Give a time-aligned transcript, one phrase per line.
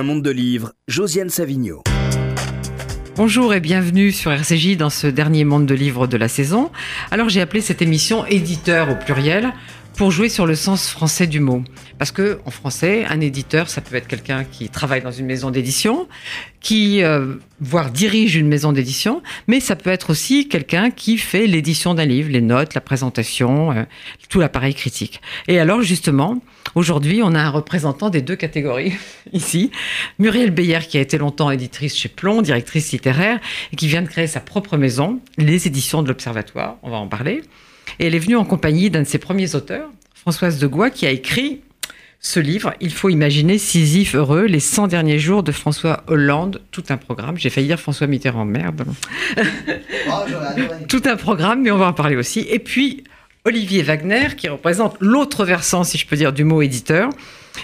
[0.00, 1.82] Un monde de livres, Josiane Savigno.
[3.16, 6.70] Bonjour et bienvenue sur RCJ dans ce dernier monde de livres de la saison.
[7.10, 9.52] Alors j'ai appelé cette émission éditeur au pluriel
[9.98, 11.64] pour jouer sur le sens français du mot.
[11.98, 15.50] Parce que en français, un éditeur, ça peut être quelqu'un qui travaille dans une maison
[15.50, 16.06] d'édition,
[16.60, 21.48] qui euh, voire dirige une maison d'édition, mais ça peut être aussi quelqu'un qui fait
[21.48, 23.82] l'édition d'un livre, les notes, la présentation, euh,
[24.28, 25.20] tout l'appareil critique.
[25.48, 26.40] Et alors justement,
[26.76, 28.92] aujourd'hui, on a un représentant des deux catégories
[29.32, 29.72] ici,
[30.20, 33.40] Muriel Beyer qui a été longtemps éditrice chez Plomb, directrice littéraire
[33.72, 37.08] et qui vient de créer sa propre maison, les éditions de l'Observatoire, on va en
[37.08, 37.42] parler.
[37.98, 41.06] Et elle est venue en compagnie d'un de ses premiers auteurs, Françoise de Gois, qui
[41.06, 41.60] a écrit
[42.20, 42.74] ce livre.
[42.80, 47.38] Il faut imaginer Sisyphe heureux, les 100 derniers jours de François Hollande, tout un programme.
[47.38, 48.84] J'ai failli dire François Mitterrand, merde.
[50.88, 52.46] tout un programme, mais on va en parler aussi.
[52.50, 53.04] Et puis
[53.44, 57.10] Olivier Wagner, qui représente l'autre versant, si je peux dire, du mot éditeur,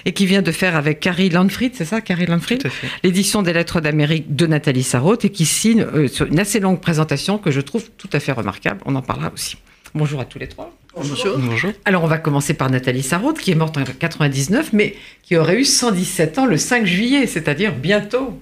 [0.04, 2.68] et qui vient de faire avec Carrie Landfried, c'est ça, Carrie Landfried
[3.02, 7.38] L'édition des Lettres d'Amérique de Nathalie Sarraute, et qui signe euh, une assez longue présentation
[7.38, 8.80] que je trouve tout à fait remarquable.
[8.86, 9.56] On en parlera aussi.
[9.94, 10.76] Bonjour à tous les trois.
[10.96, 11.38] Bonjour.
[11.38, 11.70] Bonjour.
[11.84, 15.60] Alors, on va commencer par Nathalie Sarraute, qui est morte en 99, mais qui aurait
[15.60, 18.36] eu 117 ans le 5 juillet, c'est-à-dire bientôt.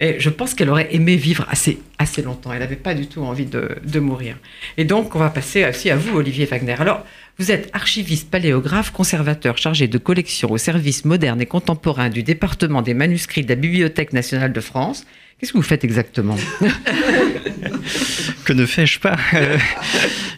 [0.00, 2.52] Et je pense qu'elle aurait aimé vivre assez, assez longtemps.
[2.54, 4.36] Elle n'avait pas du tout envie de, de, mourir.
[4.78, 6.76] Et donc, on va passer aussi à vous, Olivier Wagner.
[6.78, 7.04] Alors,
[7.38, 12.80] vous êtes archiviste, paléographe, conservateur chargé de collection au service moderne et contemporain du département
[12.80, 15.04] des manuscrits de la Bibliothèque nationale de France.
[15.38, 16.36] Qu'est-ce que vous faites exactement
[18.44, 19.16] Que ne fais-je pas?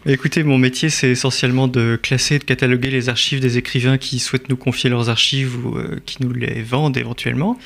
[0.05, 4.19] Écoutez, mon métier, c'est essentiellement de classer et de cataloguer les archives des écrivains qui
[4.19, 7.59] souhaitent nous confier leurs archives ou euh, qui nous les vendent éventuellement.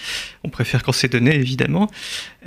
[0.44, 1.90] On préfère quand c'est donné, évidemment.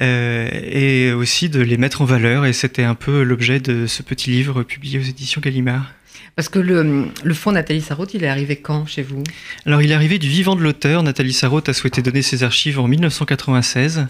[0.01, 2.45] Euh, et aussi de les mettre en valeur.
[2.45, 5.91] Et c'était un peu l'objet de ce petit livre publié aux éditions Gallimard.
[6.37, 9.23] Parce que le, le fonds Nathalie Sarraute, il est arrivé quand chez vous?
[9.65, 11.03] Alors, il est arrivé du vivant de l'auteur.
[11.03, 14.07] Nathalie Sarraute a souhaité donner ses archives en 1996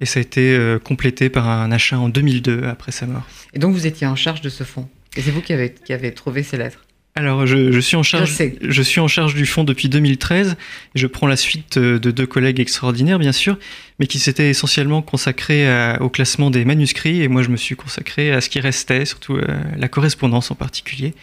[0.00, 3.26] et ça a été euh, complété par un achat en 2002 après sa mort.
[3.54, 5.92] Et donc vous étiez en charge de ce fonds et c'est vous qui avez, qui
[5.92, 6.84] avez trouvé ces lettres
[7.16, 10.56] alors, je, je, suis en charge, je, je, suis en charge du fonds depuis 2013.
[10.94, 13.58] Et je prends la suite euh, de deux collègues extraordinaires, bien sûr,
[13.98, 17.20] mais qui s'étaient essentiellement consacrés à, au classement des manuscrits.
[17.20, 19.44] Et moi, je me suis consacré à ce qui restait, surtout euh,
[19.76, 21.14] la correspondance en particulier.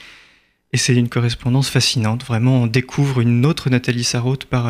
[0.74, 2.26] Et c'est une correspondance fascinante.
[2.26, 4.68] Vraiment, on découvre une autre Nathalie Sarraute par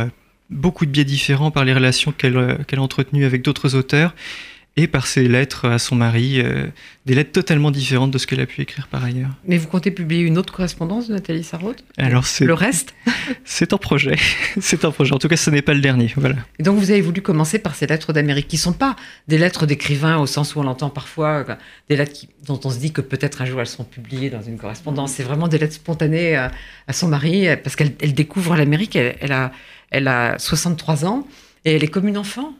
[0.50, 4.14] beaucoup de biais différents, par les relations qu'elle qu a entretenues avec d'autres auteurs
[4.78, 6.68] et par ses lettres à son mari, euh,
[7.08, 9.32] des lettres totalement différentes de ce qu'elle a pu écrire par ailleurs.
[9.46, 11.84] Mais vous comptez publier une autre correspondance de Nathalie Sarraute?
[11.98, 12.94] Alors c'est le reste?
[13.44, 14.16] C'est en projet,
[14.62, 15.14] c'est en projet.
[15.14, 16.12] En tout cas, ce n'est pas le dernier.
[16.16, 16.36] Voilà.
[16.60, 18.96] Et donc vous avez voulu commencer par ces lettres d'Amérique, qui sont pas
[19.28, 21.46] des lettres d'écrivains au sens où on l'entend parfois,
[21.90, 24.42] des lettres qui, dont on se dit que peut-être un jour elles seront publiées dans
[24.42, 25.14] une correspondance.
[25.14, 26.52] C'est vraiment des lettres spontanées à,
[26.88, 28.96] à son mari, parce qu'elle elle découvre l'Amérique.
[28.96, 29.52] Elle, elle, a,
[29.90, 31.28] elle a 63 ans
[31.66, 32.54] et elle est comme une enfant.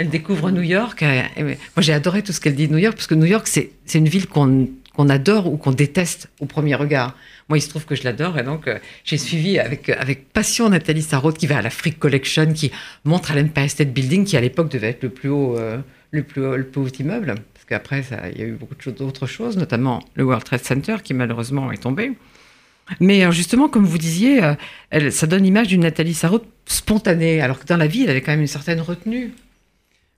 [0.00, 1.02] Elle découvre New York.
[1.02, 3.70] Moi, j'ai adoré tout ce qu'elle dit de New York, parce que New York, c'est
[3.94, 4.66] une ville qu'on
[5.10, 7.14] adore ou qu'on déteste au premier regard.
[7.50, 10.70] Moi, il se trouve que je l'adore et donc euh, j'ai suivi avec, avec passion
[10.70, 12.72] Nathalie Sarraute qui va à la Freak Collection, qui
[13.04, 15.76] montre à l'Empire State Building, qui à l'époque devait être le plus haut, euh,
[16.12, 18.02] le plus haut, immeuble, parce qu'après,
[18.34, 21.82] il y a eu beaucoup d'autres choses, notamment le World Trade Center qui malheureusement est
[21.82, 22.12] tombé.
[23.00, 27.66] Mais justement, comme vous disiez, euh, ça donne l'image d'une Nathalie Sarraute spontanée, alors que
[27.66, 29.32] dans la vie, elle avait quand même une certaine retenue.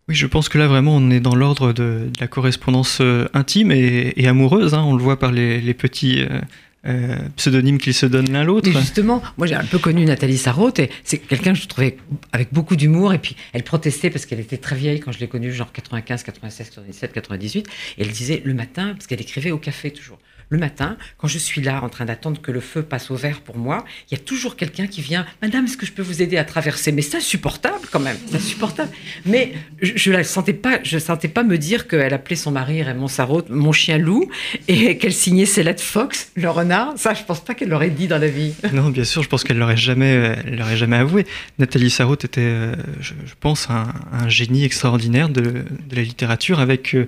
[0.09, 3.71] Oui, je pense que là vraiment on est dans l'ordre de, la correspondance euh, intime
[3.71, 4.75] et, amoureuse.
[4.75, 4.83] Hein.
[4.85, 6.41] On le voit par les, les petits euh,
[6.85, 8.69] euh, pseudonymes qu'ils se donnent l'un l'autre.
[8.69, 11.97] Justement, moi j'ai un peu connu Nathalie Sarraute et c'est quelqu'un que je trouvais
[12.33, 15.29] avec beaucoup d'humour et puis elle protestait parce qu'elle était très vieille quand je l'ai
[15.29, 17.69] connue, genre 95, 96, 97, 98.
[17.99, 20.19] Et elle disait le matin, parce qu'elle écrivait au café toujours
[20.53, 23.41] le matin, quand je suis là en train d'attendre que le feu passe au vert
[23.41, 26.21] pour moi, il y a toujours quelqu'un qui vient Madame, est-ce que je peux vous
[26.21, 26.93] aider à traverser?
[26.93, 28.91] Mais c'est insupportable quand même, c'est insupportable.
[29.25, 33.09] Mais je ne sentais pas, je sentais pas me dire qu'elle appelait son mari Raymond
[33.09, 34.29] Sarraute mon chien loup
[34.69, 36.93] et qu'elle signait ses lettres Fox, le renard.
[36.97, 38.53] Ça, je pense pas qu'elle l'aurait dit dans la vie.
[38.75, 41.27] Non, bien sûr, je pense qu'elle l'aurait jamais, l'aurait jamais avoué.
[41.59, 47.07] Nathalie Sarraute était, euh, je, pense, un, génie extraordinaire de, la littérature avec euh,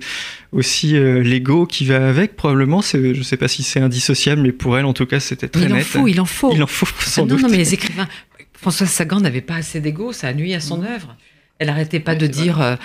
[0.51, 2.35] aussi euh, l'ego qui va avec.
[2.35, 5.47] Probablement, je ne sais pas si c'est indissociable, mais pour elle, en tout cas, c'était
[5.47, 5.81] très il net.
[5.81, 6.53] En faut, il en faut.
[6.53, 7.43] Il en faut, sans non, doute.
[7.43, 8.07] Non, mais les écrivains.
[8.53, 11.15] Françoise Sagan n'avait pas assez d'ego, ça a nuit à son œuvre.
[11.59, 12.75] Elle n'arrêtait pas oui, de dire euh,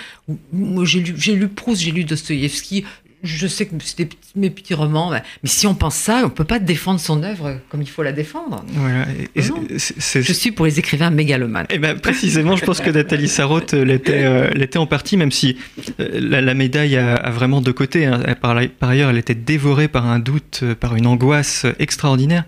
[0.83, 2.85] j'ai lu, lu Proust, j'ai lu Dostoïevski,
[3.23, 6.59] je sais que c'était mes petits romans, mais si on pense ça, on peut pas
[6.59, 8.63] défendre son œuvre comme il faut la défendre.
[8.69, 9.05] Voilà.
[9.35, 11.67] Et, et je suis pour les écrivains mégalomanes.
[11.69, 15.57] Et ben précisément, je pense que Nathalie Sarraute l'était, euh, l'était en partie, même si
[15.99, 18.05] euh, la, la, médaille a, a, vraiment deux côtés.
[18.05, 18.21] Hein.
[18.41, 22.45] Par, par, ailleurs, elle était dévorée par un doute, par une angoisse extraordinaire,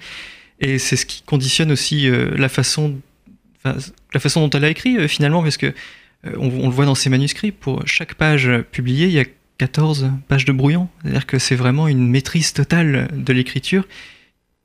[0.59, 2.95] et c'est ce qui conditionne aussi euh, la façon,
[3.63, 5.73] la façon dont elle a écrit finalement, parce que
[6.37, 9.25] on, le voit dans ses manuscrits, pour chaque page publiée, il y a
[9.57, 10.89] 14 pages de brouillon.
[11.01, 13.85] C'est-à-dire que c'est vraiment une maîtrise totale de l'écriture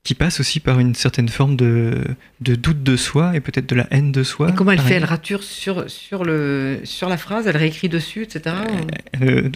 [0.08, 2.02] qui passe aussi par une certaine forme de,
[2.40, 4.48] doute de soi et peut-être de la haine de soi.
[4.48, 8.22] Et comment elle fait Elle rature sur, sur, le, sur la phrase, elle réécrit dessus,
[8.22, 8.56] etc.
[9.20, 9.50] Euh,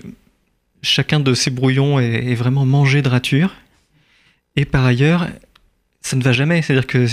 [0.82, 3.54] chacun de ces brouillons est, vraiment mangé de rature.
[4.56, 5.26] Et par ailleurs,
[6.02, 6.60] ça ne va jamais.
[6.60, 7.06] C'est-à-dire que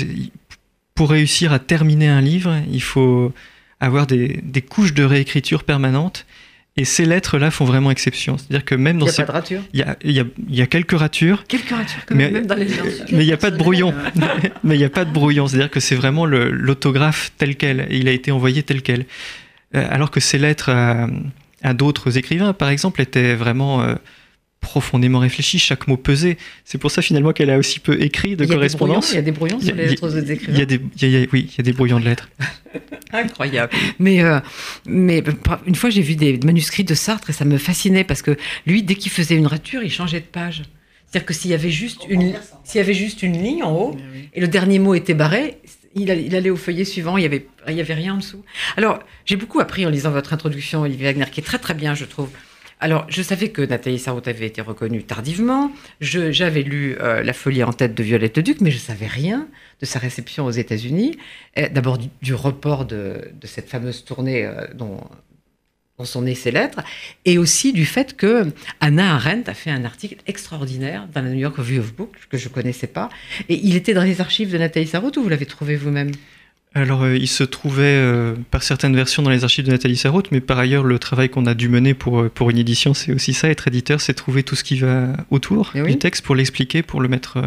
[0.94, 3.32] pour réussir à terminer un livre, il faut
[3.80, 6.26] avoir des, des couches de réécriture permanentes
[6.78, 8.38] et ces lettres-là font vraiment exception.
[8.38, 9.62] C'est-à-dire que même dans il y a pas de rature.
[9.74, 11.44] Il y a, y a, quelques ratures.
[11.46, 12.68] Quelques ratures, quand même, dans les
[13.12, 13.94] Mais il n'y a pas de brouillon.
[14.64, 15.48] mais il n'y a pas de brouillon.
[15.48, 17.88] C'est-à-dire que c'est vraiment l'autographe tel quel.
[17.92, 19.06] il a été envoyé tel quel.
[19.76, 23.96] Euh, alors que ces lettres à, d'autres écrivains, par exemple, étaient vraiment euh,
[24.60, 26.38] profondément réfléchi, chaque mot pesé.
[26.66, 29.12] C'est pour ça finalement qu'elle a aussi peu écrit de correspondance.
[29.12, 30.54] Il y a des brouillons sur les lettres des écrivains.
[30.54, 32.30] Il y a des, oui, il y a des brouillons de lettres.
[33.14, 33.74] Incroyable.
[33.98, 34.40] Mais, euh,
[34.86, 35.24] mais
[35.66, 38.84] une fois, j'ai vu des manuscrits de Sartre et ça me fascinait parce que lui,
[38.84, 40.64] dès qu'il faisait une rature, il changeait de page.
[41.08, 43.98] C'est-à-dire que s'il y avait juste une, s'il y avait juste une ligne en haut
[44.34, 45.58] et le dernier mot était barré,
[45.96, 48.44] il, allait au feuillet suivant, il n'y avait, il y avait rien en dessous.
[48.78, 51.96] Alors, j'ai beaucoup appris en lisant votre introduction, Olivier Wagner, qui est très très bien,
[51.96, 52.30] je trouve.
[52.82, 55.72] Alors, je savais que Nathalie Sarraute avait été reconnue tardivement.
[56.00, 59.50] J'avais lu euh, La folie en tête de Violette Duc, mais je ne savais rien
[59.82, 61.18] de sa réception aux États-Unis.
[61.72, 65.02] D'abord du, report de, cette fameuse tournée euh, dont,
[66.06, 66.80] sont nées ces lettres,
[67.26, 68.48] et aussi du fait que
[68.80, 72.38] Anna Arendt a fait un article extraordinaire dans la New York Review of Books que
[72.38, 73.10] je connaissais pas.
[73.50, 76.12] Et il était dans les archives de Nathalie Sarraute ou vous l'avez trouvé vous-même?
[76.76, 80.32] Alors, euh, il se trouvait euh, par certaines versions dans les archives de Nathalie Sarraute,
[80.32, 83.12] mais par ailleurs, le travail qu'on a dû mener pour, euh, pour une édition, c'est
[83.12, 83.50] aussi ça.
[83.50, 87.02] Être éditeur, c'est trouver tout ce qui va autour eh du texte pour l'expliquer, pour
[87.02, 87.42] le mettre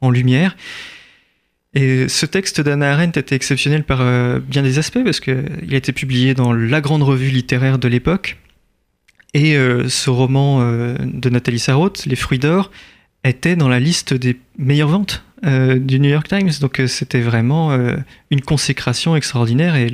[0.00, 0.56] en lumière.
[1.74, 3.98] Et ce texte d'Anna Arendt était exceptionnel par
[4.40, 8.38] bien des aspects, parce qu'il a été publié dans la grande revue littéraire de l'époque.
[9.34, 9.56] Et
[9.88, 12.70] ce roman de Nathalie Sarraute, Les fruits d'or,
[13.24, 16.50] était dans la liste des meilleures ventes euh, du New York Times.
[16.60, 17.96] Donc euh, c'était vraiment euh,
[18.30, 19.76] une consécration extraordinaire.
[19.76, 19.90] Et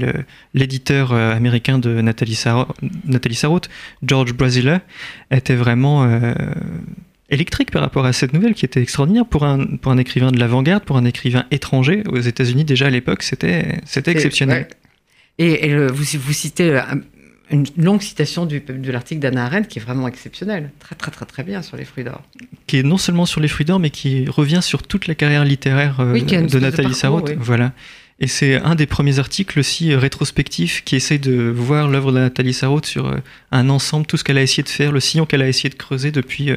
[0.54, 3.70] l'éditeur américain de Nathalie, Sarraute,
[4.06, 4.80] George Brasila,
[5.30, 6.08] était vraiment
[7.30, 10.38] électrique par rapport à cette nouvelle qui était extraordinaire pour un, pour un écrivain de
[10.38, 12.02] l'avant-garde, pour un écrivain étranger.
[12.08, 14.68] Aux États-Unis, déjà à l'époque, c'était exceptionnel.
[15.38, 16.80] Et, vous, vous citez
[17.50, 21.26] une longue citation du, de l'article d'Anna Arendt qui est vraiment exceptionnelle, très très très
[21.26, 22.22] très bien sur les fruits d'or.
[22.66, 25.44] Qui est non seulement sur les fruits d'or, mais qui revient sur toute la carrière
[25.44, 27.32] littéraire euh, de Nathalie Sarraute.
[27.38, 27.72] Voilà.
[28.22, 32.18] Et c'est un des premiers articles aussi euh, rétrospectifs qui essaie de voir l'œuvre de
[32.18, 33.16] Nathalie Sarraute sur euh,
[33.50, 35.74] un ensemble, tout ce qu'elle a essayé de faire, le sillon qu'elle a essayé de
[35.74, 36.50] creuser depuis,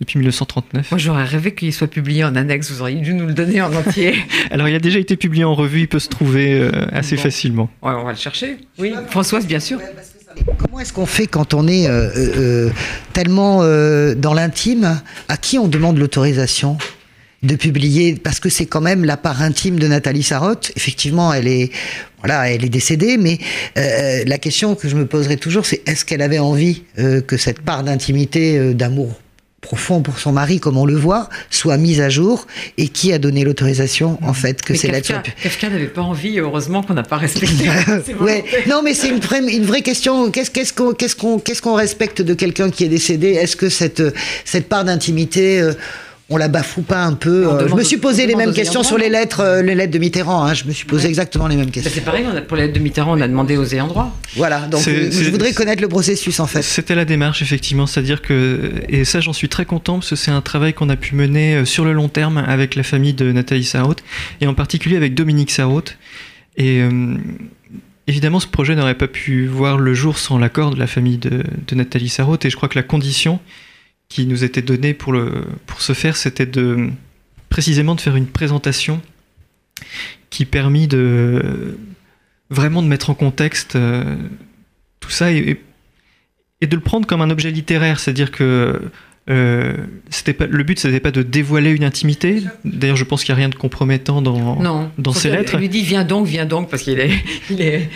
[0.00, 0.90] depuis 1939.
[0.90, 2.70] Moi, j'aurais rêvé qu'il soit publié en annexe.
[2.70, 4.14] Vous auriez dû nous le donner en entier.
[4.50, 7.70] Alors, il a déjà été publié en revue, il peut se trouver assez facilement.
[7.82, 8.56] Ouais, on va le chercher.
[8.78, 9.78] Oui, Françoise, bien sûr.
[10.58, 12.70] Comment est-ce qu'on fait quand on est euh, euh, euh,
[13.12, 13.58] tellement
[14.14, 16.78] dans l'intime À qui on demande l'autorisation
[17.42, 18.14] de publier?
[18.14, 20.72] Parce que c'est quand même la part intime de Nathalie Sarotte.
[20.76, 21.70] Effectivement, elle est,
[22.18, 23.38] voilà, elle est décédée, mais
[23.76, 27.82] la question que je me poserai toujours, c'est est-ce qu'elle avait envie que cette part
[27.82, 29.20] d'intimité, d'amour
[29.60, 32.46] profond pour son mari, comme on le voit, soit mise à jour
[32.78, 35.14] et qui a donné l'autorisation en fait que c'est là-dessus.
[35.42, 37.68] Kafka n'avait pas envie, heureusement qu'on n'a pas respecté.
[38.20, 38.44] ouais.
[38.68, 40.30] Non, mais c'est une vraie, une vraie question.
[40.30, 43.28] Qu'est-ce qu'on qu'est-ce qu'on qu'est-ce qu'on respecte de quelqu'un qui est décédé?
[43.28, 44.02] Est-ce que cette
[44.44, 45.74] cette part d'intimité euh,
[46.30, 48.96] on la bafoue pas un peu euh, Je me suis posé les mêmes questions sur
[48.96, 50.44] les lettres, euh, les lettres de Mitterrand.
[50.44, 51.92] Hein, je me suis posé exactement les mêmes bah, questions.
[51.92, 54.16] c'est pareil, pour les lettres de Mitterrand, on a demandé aux ayants droit.
[54.36, 56.62] Voilà, donc euh, je voudrais connaître le processus en fait.
[56.62, 60.30] C'était la démarche effectivement, c'est-à-dire que et ça j'en suis très content parce que c'est
[60.30, 63.64] un travail qu'on a pu mener sur le long terme avec la famille de Nathalie
[63.64, 64.04] Sarraute
[64.40, 65.98] et en particulier avec Dominique Sarraute.
[66.56, 66.82] Et
[68.06, 71.42] évidemment, ce projet n'aurait pas pu voir le jour sans l'accord de la famille de,
[71.66, 73.40] de Nathalie Sarraute et je crois que la condition
[74.10, 75.14] qui nous était donné pour,
[75.78, 76.90] ce faire, c'était de
[77.48, 79.00] précisément de faire une présentation
[80.28, 81.78] qui permit de
[82.50, 84.16] vraiment de mettre en contexte euh,
[84.98, 85.62] tout ça et,
[86.60, 88.82] et, de le prendre comme un objet littéraire, c'est-à-dire que
[89.30, 89.76] euh,
[90.08, 92.42] c'était pas, le but, c'était pas de dévoiler une intimité.
[92.64, 95.54] D'ailleurs, je pense qu'il n'y a rien de compromettant dans, non, dans ces lettres.
[95.54, 97.12] Il lui dit viens donc, viens donc, parce qu'il est,
[97.50, 97.88] il est,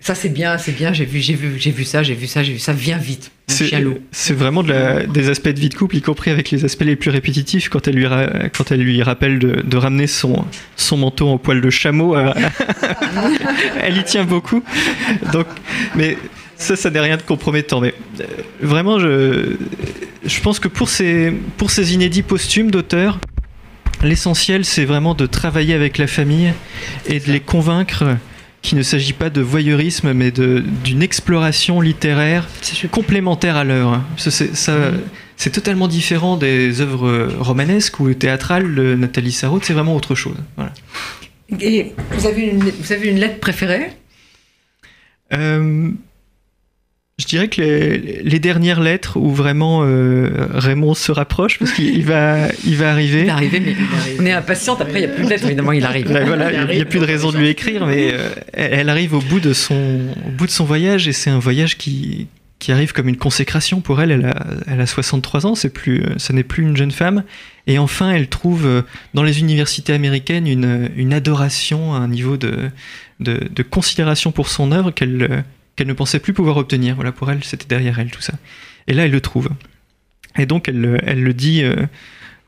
[0.00, 0.92] ça c'est bien, c'est bien.
[0.92, 2.74] J'ai vu, j'ai vu, j'ai vu ça, j'ai vu ça, j'ai vu ça.
[2.74, 6.50] Viens vite, C'est vraiment de la, des aspects de vie de couple, y compris avec
[6.50, 7.70] les aspects les plus répétitifs.
[7.70, 8.06] Quand elle lui,
[8.54, 10.44] quand elle lui rappelle de, de, ramener son,
[10.76, 12.16] son manteau en poil de chameau,
[13.82, 14.62] elle y tient beaucoup.
[15.32, 15.46] Donc,
[15.94, 16.18] mais
[16.56, 17.80] ça, ça n'est rien de compromettant.
[17.80, 18.24] Mais euh,
[18.60, 19.56] vraiment, je,
[20.24, 23.18] je pense que pour ces, pour ces inédits posthumes d'auteurs,
[24.02, 26.52] l'essentiel, c'est vraiment de travailler avec la famille
[27.06, 28.16] et de les convaincre
[28.62, 32.48] qu'il ne s'agit pas de voyeurisme, mais d'une exploration littéraire
[32.90, 34.02] complémentaire à l'œuvre.
[34.26, 34.98] Mm.
[35.36, 40.36] C'est totalement différent des œuvres romanesques ou théâtrales de Nathalie Sarraute, c'est vraiment autre chose.
[40.56, 40.72] Voilà.
[41.60, 43.92] Et vous avez une, vous avez une lettre préférée?
[45.32, 45.90] Euh,
[47.18, 52.48] je dirais que les, dernières lettres où vraiment euh, Raymond se rapproche, parce qu'il va,
[52.66, 53.20] il va arriver.
[53.20, 53.74] Il va arriver, mais
[54.20, 54.82] on est impatiente.
[54.82, 56.12] Après, il n'y a plus de lettres, évidemment, il arrive.
[56.12, 59.14] Ben voilà, il n'y a, plus de raison de lui écrire, mais euh, elle arrive
[59.14, 62.26] au bout de son, au bout de son voyage, et c'est un voyage qui,
[62.58, 64.10] qui arrive comme une consécration pour elle.
[64.10, 67.24] Elle a, elle a 63 ans, c'est plus, ce n'est plus une jeune femme.
[67.66, 68.82] Et enfin, elle trouve euh,
[69.14, 72.70] dans les universités américaines une, une adoration, un niveau de,
[73.20, 75.44] de, de considération pour son œuvre qu'elle
[75.76, 76.94] qu'elle ne pensait plus pouvoir obtenir.
[76.96, 78.34] Voilà, pour elle, c'était derrière elle tout ça.
[78.86, 79.50] Et là, elle le trouve.
[80.38, 81.86] Et donc, elle, elle le dit euh,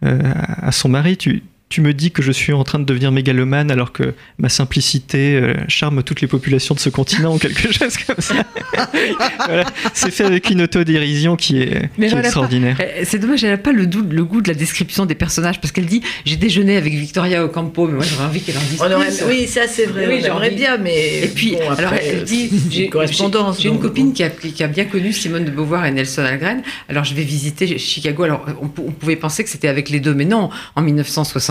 [0.04, 3.12] euh, à son mari, tu, tu me dis que je suis en train de devenir
[3.12, 7.70] mégalomane alors que ma simplicité euh, charme toutes les populations de ce continent ou quelque
[7.70, 8.34] chose comme ça.
[9.92, 12.78] C'est fait avec une autodérision qui est, extraordinaire.
[13.04, 15.86] C'est dommage, elle n'a pas le, le, goût de la description des personnages parce qu'elle
[15.86, 19.26] dit j'ai déjeuné avec Victoria Ocampo, mais moi j'aurais envie qu'elle en dise plus.
[19.26, 21.24] Oui, ça c'est vrai, oui, j'aimerais bien, mais.
[21.24, 23.60] Et puis, alors elle dit j'ai une correspondance.
[23.60, 26.62] J'ai une copine qui a, qui a, bien connu Simone de Beauvoir et Nelson Algren,
[26.88, 28.22] alors je vais visiter Chicago.
[28.22, 30.82] Alors on, on pouvait penser que c'était avec les deux, mais non, en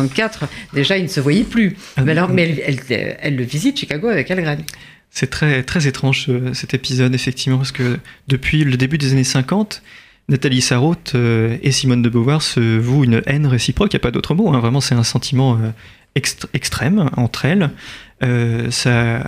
[0.08, 1.76] 1960 déjà, il ne se voyait plus.
[1.96, 2.64] Ah mais alors, mais
[3.22, 4.64] elle, le visite, Chicago, avec Algren.
[5.12, 7.98] C'est très, très étrange cet épisode, effectivement, parce que
[8.28, 9.82] depuis le début des années 50,
[10.30, 14.04] Nathalie Sarraute euh, et Simone de Beauvoir se vouent une haine réciproque, il n'y a
[14.04, 14.60] pas d'autre mot, hein.
[14.60, 15.70] vraiment c'est un sentiment euh,
[16.54, 17.70] extrême entre elles.
[18.24, 19.22] Euh, ça,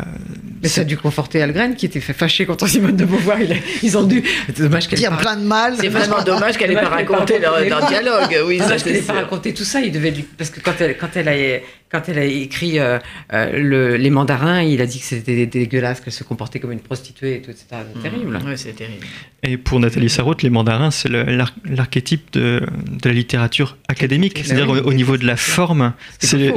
[0.63, 3.37] mais ça a dû conforter Algren qui était fait fâché contre Simone de Beauvoir.
[3.83, 4.23] Ils ont dû.
[4.47, 5.75] C'est dommage qu'elle dire plein de mal.
[5.79, 8.35] C'est vraiment dommage qu'elle n'ait pas raconté leur, dialogue.
[8.45, 9.79] Oui, ça, qu'elle n'ait pas raconté tout ça.
[9.81, 11.59] Il devait parce que quand elle, quand elle a
[11.91, 12.99] quand elle a écrit euh,
[13.33, 16.81] euh, le, les mandarins, il a dit que c'était dégueulasse, qu'elle se comportait comme une
[16.81, 17.65] prostituée et tout, etc.
[17.71, 18.01] C'est mmh.
[18.03, 18.39] terrible.
[18.45, 19.05] Oui, c'est terrible.
[19.41, 24.93] Et pour Nathalie Sarraute, les mandarins, c'est l'archétype de, de, la littérature académique, c'est-à-dire au,
[24.93, 25.93] niveau de la forme.
[26.19, 26.53] C'est le,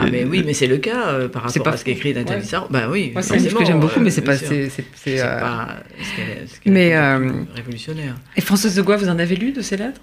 [0.00, 1.72] ah, mais oui, mais c'est le cas par rapport pas...
[1.72, 2.46] à ce qu'écrit Nathalie ouais.
[2.46, 2.72] Sarraute.
[2.72, 4.36] Ben oui, c'est ce que j'aime beaucoup, mais c'est pas.
[4.36, 4.70] C'est
[5.04, 6.96] pas ce qu'elle mais,
[7.54, 8.16] révolutionnaire.
[8.36, 10.00] Et Françoise de Goua, vous en avez lu de ces lettres?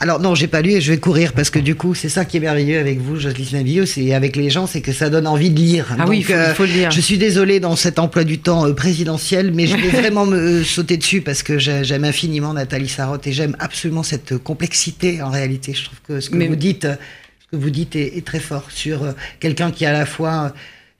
[0.00, 2.24] Alors non, j'ai pas lu et je vais courir parce que du coup, c'est ça
[2.24, 5.26] qui est merveilleux avec vous, Jocelyne Navilleux, c'est avec les gens, c'est que ça donne
[5.26, 5.96] envie de lire.
[5.98, 6.90] Ah oui, il faut, le lire.
[6.90, 10.36] Je suis désolée dans cet emploi du temps euh, présidentiel, mais je vais vraiment me
[10.36, 15.30] euh, sauter dessus parce que j'aime infiniment Nathalie Sarotte et j'aime absolument cette complexité en
[15.30, 15.72] réalité.
[15.72, 18.66] Je trouve que ce que vous dites, ce que vous dites est, est très fort
[18.70, 20.52] sur euh, quelqu'un qui à la fois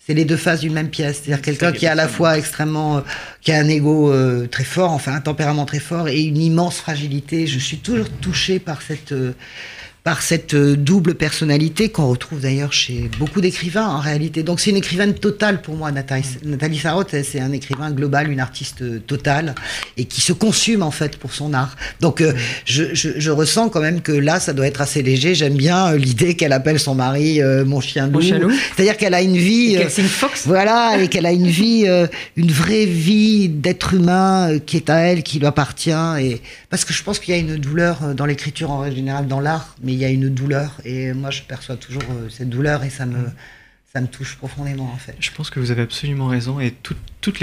[0.07, 1.23] c'est les deux faces d'une même pièce.
[1.23, 3.01] C'est-à-dire quelqu'un qui est à la fois extrêmement, euh,
[3.41, 6.77] qui a un ego euh, très fort, enfin un tempérament très fort et une immense
[6.77, 7.47] fragilité.
[7.47, 9.35] Je suis toujours touchée par cette, euh,
[10.05, 14.43] par cette euh, double personnalité qu'on retrouve d'ailleurs chez beaucoup d'écrivains en réalité.
[14.43, 18.39] Donc c'est une écrivaine totale pour moi, Nathalie, Nathalie Sarraute, c'est un écrivain global, une
[18.39, 19.55] artiste euh, totale
[19.97, 21.75] et qui se consume en fait pour son art.
[22.01, 22.35] Donc euh,
[22.67, 25.35] je, je, je, ressens quand même que là, ça doit être assez léger.
[25.35, 28.21] J'aime bien l'idée qu'elle appelle son mari mon chien loup.
[28.21, 29.77] C'est-à-dire qu'elle a une vie...
[29.77, 30.43] qu'elle une fox.
[30.47, 31.87] Voilà, et qu'elle a une vie,
[32.37, 35.91] une vraie vie d'être humain qui est à elle, qui lui appartient.
[36.21, 36.41] Et...
[36.71, 39.75] Parce que je pense qu'il y a une douleur dans l'écriture en général, dans l'art,
[39.83, 40.81] mais il y a une douleur.
[40.85, 43.31] Et moi, je perçois toujours euh, cette douleur et ça me,
[43.93, 45.17] ça me touche profondément, en fait.
[45.21, 46.61] Je pense que vous avez absolument raison.
[46.61, 47.39] Et toute, toute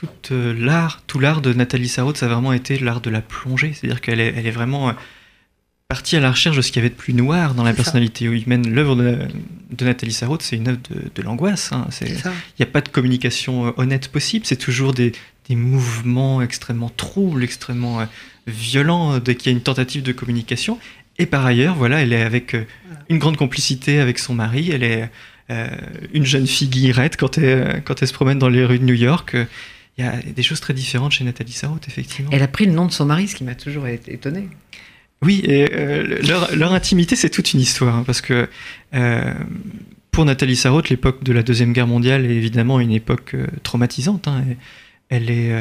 [0.00, 3.20] toute euh, l'art, tout l'art de Nathalie Sarraute, ça a vraiment été l'art de la
[3.20, 3.72] plongée.
[3.74, 4.92] C'est-à-dire qu'elle est, elle est vraiment euh,
[5.88, 8.24] partie à la recherche de ce qu'il y avait de plus noir dans la personnalité
[8.24, 8.66] humaine.
[8.72, 9.18] L'œuvre de,
[9.70, 10.78] de, Nathalie Sarraute, c'est une œuvre
[11.14, 11.72] de, l'angoisse.
[11.72, 11.88] Hein.
[12.00, 12.14] Il
[12.58, 14.46] n'y a pas de communication honnête possible.
[14.46, 15.12] C'est toujours des,
[15.50, 18.06] des, mouvements extrêmement troubles, extrêmement
[18.46, 20.78] violents dès qu'il y a une tentative de communication.
[21.20, 22.64] Et par ailleurs, voilà, elle est avec euh,
[23.10, 24.70] une grande complicité avec son mari.
[24.72, 25.10] Elle est
[25.50, 25.68] euh,
[26.14, 28.94] une jeune fille guillerette quand elle, quand elle se promène dans les rues de New
[28.94, 29.36] York.
[29.98, 32.30] Il y a des choses très différentes chez Nathalie Sarraute, effectivement.
[32.32, 34.48] Elle a pris le nom de son mari, ce qui m'a toujours étonné.
[35.20, 38.48] Oui, et euh, leur, intimité, c'est toute une histoire, hein, parce que
[40.10, 44.26] pour Nathalie Sarraute, l'époque de la Deuxième Guerre mondiale est évidemment une époque traumatisante.
[44.26, 44.42] Hein,
[45.10, 45.52] elle est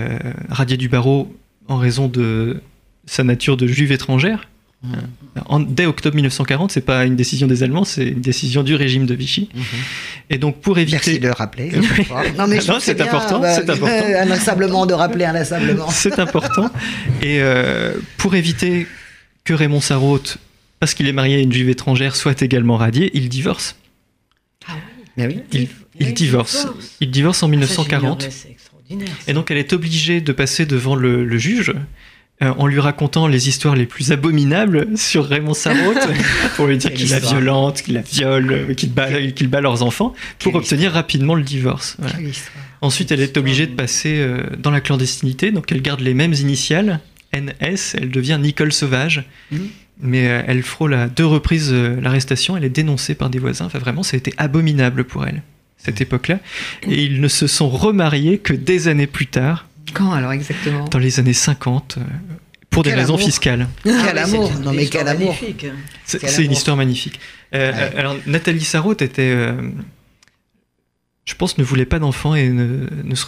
[0.47, 1.35] radiée du barreau
[1.67, 2.61] en raison de
[3.05, 4.47] sa nature de juive étrangère,
[5.48, 9.05] en, dès octobre 1940, c'est pas une décision des Allemands, c'est une décision du régime
[9.05, 9.50] de Vichy.
[9.53, 9.63] Mhm.
[10.29, 10.98] Et donc pour éviter.
[10.98, 11.71] Merci de le rappeler.
[12.38, 13.88] non mais c'est important, bah, c'est important.
[14.21, 15.89] Inlassablement de rappeler inlassablement.
[15.89, 16.69] c'est important.
[17.21, 18.88] Et euh, pour éviter
[19.43, 20.38] que Raymond Sarraute,
[20.79, 23.75] parce qu'il est marié à une juive étrangère, soit également radié, il divorce.
[24.67, 24.74] Ah
[25.17, 25.39] oui.
[25.51, 25.67] Il,
[26.00, 26.67] il, divorce.
[27.01, 28.29] Il divorce en 1940.
[29.27, 31.74] et donc elle est obligée de passer devant le, le juge
[32.41, 35.98] euh, en lui racontant les histoires les plus abominables sur Raymond Sarraute,
[36.55, 38.93] pour lui dire qu'il la violente, qu'il la viole, euh, qu'il
[39.50, 41.98] bat, leurs enfants, pour obtenir rapidement le divorce.
[42.79, 46.34] Ensuite, elle est obligée de passer euh, dans la clandestinité, donc elle garde les mêmes
[46.34, 47.01] initiales,
[47.34, 49.25] NS, elle devient Nicole Sauvage.
[49.51, 49.58] Mmh.
[50.01, 53.65] Mais elle frôle à deux reprises l'arrestation, elle est dénoncée par des voisins.
[53.65, 55.43] Enfin, vraiment, ça a été abominable pour elle,
[55.75, 56.39] cette époque-là.
[56.84, 60.86] Et ils ne se sont remariés que des années plus tard, quand alors exactement?
[60.86, 62.01] Dans les années 50, euh,
[62.69, 63.67] pour des raisons fiscales.
[63.83, 65.35] quel ah amour Non mais quel amour
[66.05, 67.19] C'est une histoire magnifique.
[67.53, 69.35] Euh, euh, alors Nathalie Sarraute était,
[71.25, 73.25] je pense, ne voulait pas d'enfant et ne, se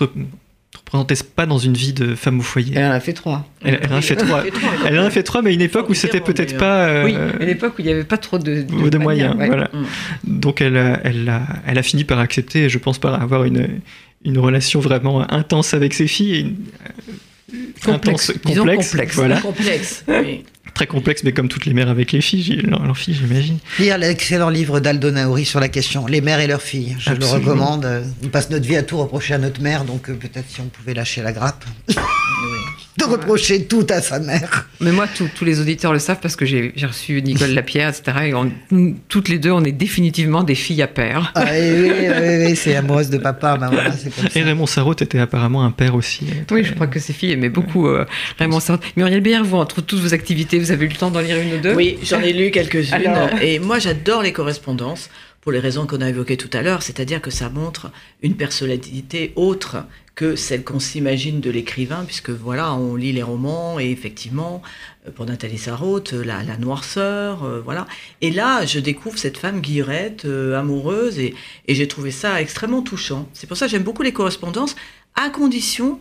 [0.77, 2.73] représentait pas dans une vie de femme au foyer.
[2.77, 3.47] Elle en a fait trois.
[3.63, 4.43] Elle, en a fait trois.
[4.85, 7.03] Elle en a fait trois, mais à une époque où c'était peut-être pas.
[7.03, 9.35] Oui, une époque où il n'y avait pas trop de, de, moyens.
[9.35, 9.69] Voilà.
[9.73, 10.39] Mm.
[10.39, 13.81] Donc elle, elle, a, elle a fini par accepter, je pense, par avoir une,
[14.23, 16.55] une relation vraiment intense avec ses filles.
[16.85, 17.13] Euh,
[17.83, 19.41] complexe, complexe, Voilà.
[19.41, 20.03] complexe
[20.73, 23.57] Très complexe, mais comme toutes les mères avec les filles, leurs filles, j'imagine.
[23.77, 26.95] Lire l'excellent livre d'Aldo Naouri sur la question Les mères et leurs filles.
[26.97, 27.85] Je le recommande.
[28.23, 30.65] On passe notre vie à tout reprocher à notre mère, donc euh, peut-être si on
[30.67, 31.65] pouvait lâcher la grappe.
[31.89, 31.95] oui
[33.01, 34.67] de reprocher tout à sa mère.
[34.79, 38.31] Mais moi, tous les auditeurs le savent parce que j'ai reçu Nicole Lapierre, etc.
[38.31, 41.31] Et toutes les deux, on est définitivement des filles à père.
[41.35, 43.57] Ah, oui, oui, oui, c'est amoureuse de papa.
[43.57, 44.39] Ben voilà, comme ça.
[44.39, 46.25] Et Raymond Sarraute était apparemment un père aussi.
[46.51, 48.05] Oui, je crois que ses filles aimaient beaucoup euh,
[48.39, 48.83] Raymond Sarraute.
[48.95, 51.55] Muriel Béer, vous, entre toutes vos activités, vous avez eu le temps d'en lire une
[51.55, 51.73] ou deux?
[51.73, 53.29] Oui, j'en ai lu quelques-unes.
[53.41, 55.09] Et moi, j'adore les correspondances
[55.41, 57.91] pour les raisons qu'on a évoquées tout à l'heure, c'est-à-dire que ça montre
[58.21, 59.77] une personnalité autre
[60.21, 64.61] que celle qu'on s'imagine de l'écrivain, puisque voilà, on lit les romans et effectivement,
[65.07, 67.87] euh, pour Nathalie Sarraute, la, la noirceur, euh, voilà.
[68.21, 71.33] Et là, je découvre cette femme guillerette, euh, amoureuse, et,
[71.67, 73.27] et j'ai trouvé ça extrêmement touchant.
[73.33, 74.75] C'est pour ça que j'aime beaucoup les correspondances,
[75.15, 75.99] à condition,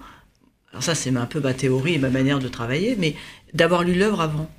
[0.70, 3.14] alors ça c'est un peu ma théorie et ma manière de travailler, mais
[3.54, 4.50] d'avoir lu l'œuvre avant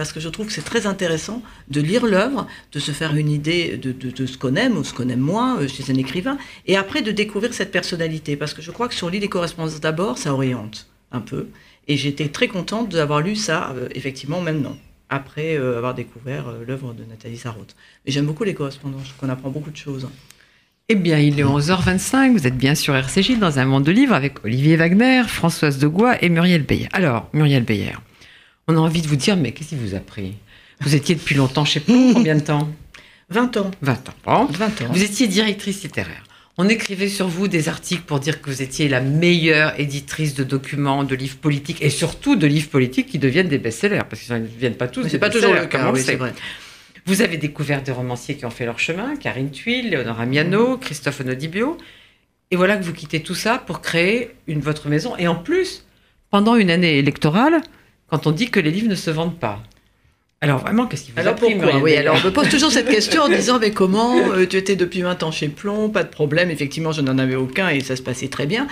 [0.00, 3.28] parce que je trouve que c'est très intéressant de lire l'œuvre, de se faire une
[3.28, 6.78] idée de, ce qu'on aime ou ce qu'on aime moins euh, chez un écrivain, et
[6.78, 10.16] après de découvrir cette personnalité, parce que je crois que on lit les correspondances d'abord,
[10.16, 11.48] ça oriente un peu.
[11.86, 14.78] Et j'étais très contente d'avoir lu ça, euh, effectivement, maintenant,
[15.10, 17.76] après euh, avoir découvert l'œuvre de Nathalie Sarraute.
[18.06, 20.08] Mais j'aime beaucoup les correspondances, qu'on apprend beaucoup de choses.
[20.88, 24.14] Eh bien, il est 11h25, vous êtes bien sur RCJ dans un monde de livres
[24.14, 25.90] avec Olivier Wagner, Françoise de
[26.22, 26.88] et Muriel Beyer.
[26.92, 27.96] Alors, Muriel Beyer,
[28.70, 30.34] on a envie de vous dire, mais qu'est-ce qui vous a pris?
[30.80, 32.68] Vous étiez depuis longtemps chez Plon, combien de temps?
[33.30, 33.70] 20 ans.
[33.82, 34.14] 20 ans.
[34.50, 34.92] 20 ans.
[34.92, 36.24] Vous étiez directrice littéraire.
[36.58, 40.44] On écrivait sur vous des articles pour dire que vous étiez la meilleure éditrice de
[40.44, 44.34] documents, de livres politiques et surtout de livres politiques qui deviennent des best-sellers parce qu'ils
[44.34, 45.08] ne viennent pas tous.
[45.08, 46.34] C'est pas toujours le cas, oui, c'est vrai.
[47.06, 51.20] Vous avez découvert des romanciers qui ont fait leur chemin, Karine Thuil, Léonore Amiano, Christophe
[51.20, 51.78] Onodibio.
[52.50, 55.16] Et voilà que vous quittez tout ça pour créer une, votre maison.
[55.16, 55.86] Et en plus,
[56.30, 57.62] pendant une année électorale,
[58.10, 59.62] quand on dit que les livres ne se vendent pas.
[60.42, 62.72] Alors vraiment, qu'est-ce qui vous alors a pris, pourquoi Oui, alors on me pose toujours
[62.72, 66.02] cette question en disant mais comment euh, tu étais depuis 20 ans chez Plomb, pas
[66.02, 66.50] de problème.
[66.50, 68.66] Effectivement, je n'en avais aucun et ça se passait très bien.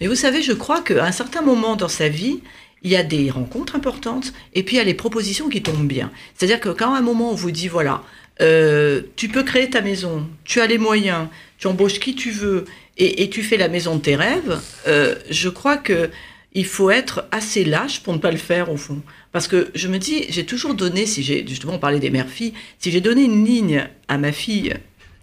[0.00, 2.40] Mais vous savez, je crois qu'à un certain moment dans sa vie,
[2.82, 5.86] il y a des rencontres importantes et puis il y a les propositions qui tombent
[5.86, 6.10] bien.
[6.34, 8.02] C'est-à-dire que quand à un moment on vous dit voilà,
[8.40, 11.28] euh, tu peux créer ta maison, tu as les moyens,
[11.58, 12.64] tu embauches qui tu veux
[12.98, 16.10] et, tu fais la maison de tes rêves, euh, je crois que
[16.54, 19.00] il faut être assez lâche pour ne pas le faire au fond.
[19.32, 22.90] Parce que je me dis, j'ai toujours donné, si j'ai justement parlé des mères-filles, si
[22.90, 24.74] j'ai donné une ligne à ma fille,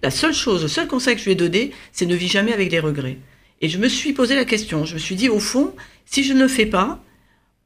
[0.02, 2.54] la seule chose, le seul conseil que je lui ai donné, c'est ne vis jamais
[2.54, 3.18] avec des regrets.
[3.62, 6.34] Et je me suis posé la question, je me suis dit, au fond, si je
[6.34, 7.04] ne le fais pas,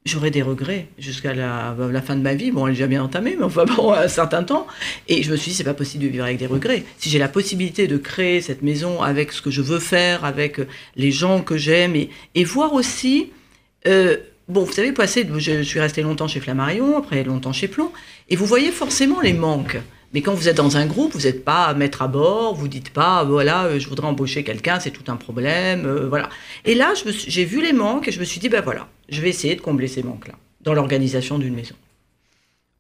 [0.06, 2.52] j'aurai des regrets jusqu'à la, fin de ma vie.
[2.52, 4.68] Bon, elle est déjà bien entamée, mais enfin bon, un certain temps.
[5.08, 6.84] Et je me suis dit, c'est pas possible de vivre avec des regrets.
[6.98, 10.60] Si j'ai la possibilité de créer cette maison avec ce que je veux faire, avec
[10.98, 13.30] les gens que j'aime, et, et voir aussi
[13.88, 14.18] euh,
[14.48, 17.92] bon, vous savez, passé, je, suis resté longtemps chez Flammarion, après longtemps chez Plomb,
[18.30, 19.78] et vous voyez forcément les manques.
[20.14, 22.68] Mais quand vous êtes dans un groupe, vous n'êtes pas à mettre à bord, vous
[22.68, 26.30] dites pas, voilà, euh, je voudrais embaucher quelqu'un, c'est tout un problème, euh, voilà.
[26.66, 29.30] Et là, j'ai vu les manques et je me suis dit, ben voilà, je vais
[29.30, 31.76] essayer de combler ces manques-là dans l'organisation d'une maison.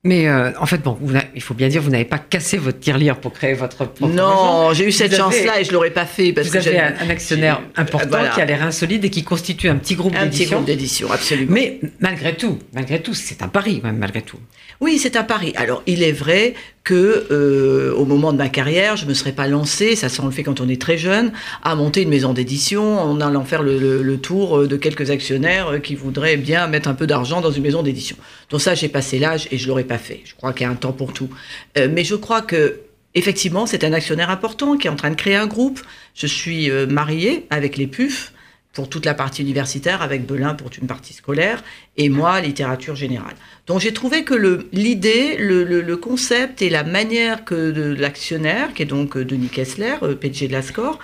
[0.05, 0.97] Mais euh, en fait, bon,
[1.33, 4.73] il faut bien dire, vous n'avez pas cassé votre tirelire pour créer votre propre Non,
[4.73, 8.19] j'ai eu cette chance-là et je l'aurais pas fait parce vous avez un, actionnaire important
[8.35, 10.27] qui a l'air insolide et qui constitue un petit groupe d'édition.
[10.27, 11.53] Un petit groupe d'édition, absolument.
[11.53, 14.39] Mais malgré tout, malgré tout, c'est un pari, même malgré tout.
[14.81, 15.53] Oui, c'est un pari.
[15.55, 19.47] Alors, il est vrai que euh, au moment de ma carrière, je me serais pas
[19.47, 21.31] lancée, ça on le fait quand on est très jeune,
[21.63, 25.95] à monter une maison d'édition en allant faire le, tour euh, de quelques actionnaires qui
[25.95, 28.17] voudraient bien mettre un peu d'argent dans une maison d'édition.
[28.49, 30.21] Donc ça, j'ai passé l'âge et je l'aurais pas fait.
[30.25, 31.29] Je crois qu'il y a un temps pour tout.
[31.77, 32.81] Euh, mais je crois que
[33.15, 35.79] effectivement, c'est un actionnaire important qui est en train de créer un groupe.
[36.15, 38.33] Je suis mariée avec les PUF.
[38.73, 41.63] pour toute la partie universitaire, avec Belin pour une partie scolaire,
[41.95, 43.35] et moi, littérature générale.
[43.67, 44.33] Donc j'ai trouvé que
[44.73, 49.95] l'idée, le, le, concept et la manière que l'actionnaire, qui est donc euh, Denis Kessler,
[50.01, 50.99] euh, PG de la Score,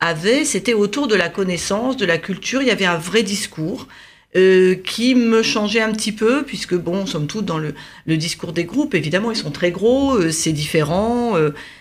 [0.00, 3.88] avait, c'était autour de la connaissance, de la culture, il y avait un vrai discours.
[4.36, 7.72] Euh, qui me changeait un petit peu, puisque bon, somme toute, dans le,
[8.04, 11.34] le discours des groupes, évidemment, ils sont très gros, c'est différent,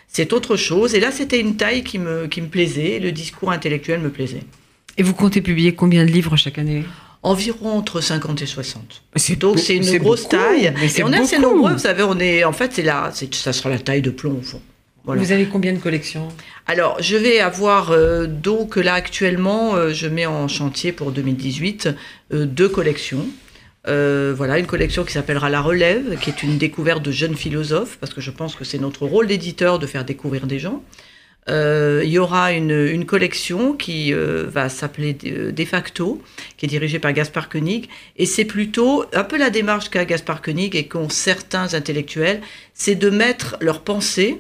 [0.08, 0.94] c'est autre chose.
[0.94, 4.44] Et là, c'était une taille qui me, qui me plaisait, le discours intellectuel me plaisait.
[4.98, 6.84] Et vous comptez publier combien de livres chaque année?
[7.24, 9.04] Environ entre 50 et 60.
[9.40, 10.74] Donc c'est une grosse taille.
[10.98, 13.70] et on est assez nombreux, vous savez, on est, en fait, c'est là, ça sera
[13.70, 14.62] la taille de plomb au fond.
[15.06, 16.30] Vous avez combien de collections?
[16.66, 21.90] Alors, je vais avoir, euh, donc là actuellement, euh, je mets en chantier pour 2018
[22.34, 23.26] euh, deux collections.
[23.86, 28.14] voilà, une collection qui s'appellera La Relève, qui est une découverte de jeunes philosophes, parce
[28.14, 30.82] que je pense que c'est notre rôle d'éditeur de faire découvrir des gens.
[31.50, 36.22] Euh, il y aura une, collection qui euh, va s'appeler euh, De facto,
[36.58, 37.90] qui est dirigée par Gaspard Koenig.
[38.18, 42.42] Et c'est plutôt un peu la démarche qu'a Gaspard Koenig et qu'ont certains intellectuels,
[42.74, 44.40] c'est de mettre leur pensée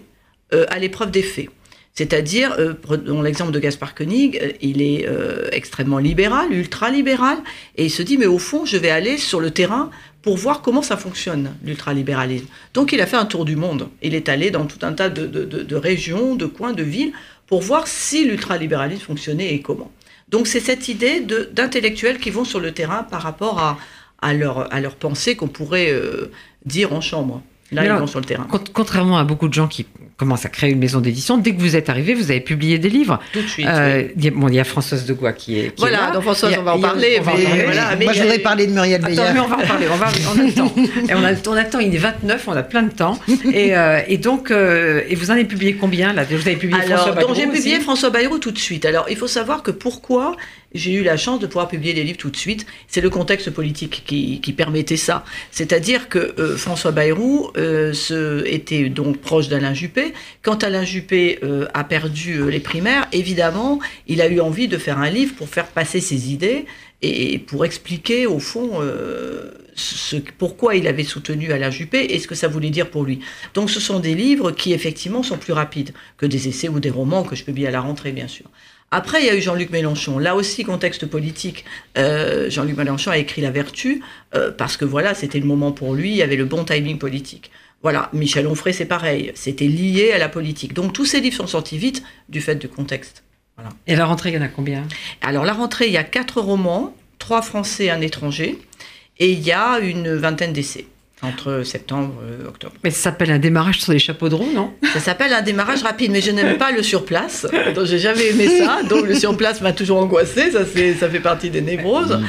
[0.69, 1.49] à l'épreuve des faits.
[1.95, 5.07] C'est-à-dire, prenons l'exemple de Gaspard Koenig, il est
[5.51, 7.37] extrêmement libéral, ultra-libéral,
[7.77, 9.91] et il se dit, mais au fond, je vais aller sur le terrain
[10.23, 12.47] pour voir comment ça fonctionne, l'ultralibéralisme.
[12.73, 13.89] Donc il a fait un tour du monde.
[14.01, 17.11] Il est allé dans tout un tas de, régions, de coins, de villes,
[17.45, 19.91] pour voir si l'ultralibéralisme fonctionnait et comment.
[20.29, 21.19] Donc c'est cette idée
[21.51, 23.77] d'intellectuels qui vont sur le terrain par rapport à,
[24.21, 26.31] à, leur, à leur pensée qu'on pourrait euh,
[26.65, 27.43] dire en chambre.
[27.71, 28.47] Là, ils vont sur le terrain.
[28.73, 29.85] Contrairement à beaucoup de gens qui
[30.23, 32.89] commencent à créer une maison d'édition, dès que vous êtes arrivé, vous avez publié des
[32.89, 33.19] livres.
[33.33, 33.67] Tout de suite.
[33.67, 35.73] Euh, il, y a, bon, il y a Françoise de Goua qui est.
[35.77, 37.19] voilà, donc Françoise, on va en parler.
[37.21, 39.21] Moi, je voudrais parler de Muriel Beyer.
[39.33, 39.87] Mais on va en parler.
[39.91, 40.73] On, va, on attend.
[41.09, 41.79] et on, a, on attend.
[41.79, 43.19] Il est 29, on a plein de temps.
[43.53, 46.23] Et, euh, et donc, euh, et vous en avez publié combien là?
[46.23, 48.85] Vous avez publié Alors, François Bayrou donc j'ai publié François Bayrou tout de suite.
[48.85, 50.37] Alors, il faut savoir que pourquoi
[50.73, 52.65] j'ai eu la chance de pouvoir publier des livres tout de suite.
[52.87, 55.23] C'est le contexte politique qui, qui permettait ça.
[55.51, 60.12] C'est-à-dire que euh, François Bayrou euh, se, était donc proche d'Alain Juppé.
[60.41, 64.99] Quand Alain Juppé euh, a perdu les primaires, évidemment, il a eu envie de faire
[64.99, 66.65] un livre pour faire passer ses idées
[67.01, 68.79] et pour expliquer au fond
[69.75, 73.19] ce, pourquoi il avait soutenu Alain Juppé et ce que ça voulait dire pour lui.
[73.53, 76.89] Donc ce sont des livres qui effectivement sont plus rapides que des essais ou des
[76.89, 78.45] romans que je publie à la rentrée bien sûr.
[78.95, 80.19] Après, il y a eu Jean-Luc Mélenchon.
[80.19, 81.65] Là aussi, contexte politique.
[81.97, 84.03] Euh, Jean-Luc Mélenchon a écrit La Vertu
[84.35, 86.11] euh, parce que voilà, c'était le moment pour lui.
[86.11, 87.49] Il y avait le bon timing politique.
[87.83, 89.31] Voilà, Michel Onfray, c'est pareil.
[89.35, 90.73] C'était lié à la politique.
[90.73, 93.23] Donc tous ces livres sont sortis vite du fait du contexte.
[93.57, 93.71] Voilà.
[93.85, 94.87] Et la rentrée, il y en a combien?
[95.21, 98.57] Alors la rentrée, il y a quatre romans, trois français, un étranger,
[99.19, 100.87] et il y a une vingtaine d'essais
[101.23, 102.73] entre septembre et octobre.
[102.83, 104.73] Mais ça s'appelle un démarrage sur les chapeaux de roue, non?
[104.93, 107.47] Ça s'appelle un démarrage rapide, mais je n'aime pas le surplace.
[107.75, 108.83] Donc j'ai jamais aimé ça.
[108.83, 110.51] Donc le surplace m'a toujours angoissé.
[110.51, 112.19] Ça, ça fait partie des névroses.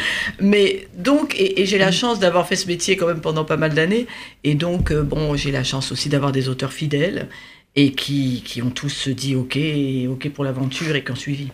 [0.41, 3.75] Mais donc, et, j'ai la chance d'avoir fait ce métier quand même pendant pas mal
[3.75, 4.07] d'années.
[4.45, 7.29] Et donc, euh, bon, j'ai la chance aussi d'avoir des auteurs fidèles
[7.77, 9.59] et qui, qui ont tous dit OK,
[10.09, 11.49] OK pour l'aventure et qui ont suivi.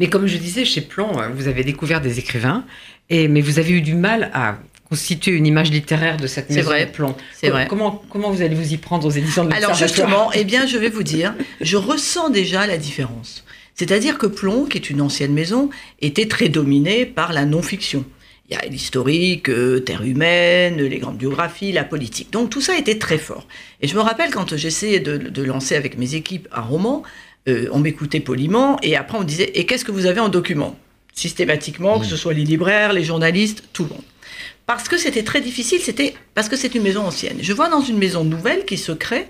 [0.00, 2.64] Mais comme je disais, chez Plomb, vous avez découvert des écrivains,
[3.10, 4.58] et, mais vous avez eu du mal à
[4.94, 7.16] constituer une image littéraire de cette maison vrai, de plomb.
[7.32, 7.66] C'est vrai.
[7.68, 10.78] Comment, comment vous allez vous y prendre aux éditions de Alors justement, eh bien, je
[10.78, 13.44] vais vous dire, je ressens déjà la différence.
[13.74, 15.68] C'est-à-dire que Plomb, qui est une ancienne maison,
[16.00, 18.04] était très dominée par la non-fiction.
[18.48, 22.32] Il y a l'historique, euh, Terre humaine, les grandes biographies, la politique.
[22.32, 23.48] Donc tout ça était très fort.
[23.80, 27.02] Et je me rappelle quand j'essayais de, lancer avec mes équipes un roman,
[27.48, 30.28] euh, on m'écoutait poliment et après on me disait Et qu'est-ce que vous avez en
[30.28, 30.78] document?
[31.14, 34.02] Systématiquement, que ce soit les libraires, les journalistes, tout le monde
[34.66, 37.38] parce que c'était très difficile, c'était parce que c'est une maison ancienne.
[37.40, 39.28] Je vois dans une maison nouvelle qui se crée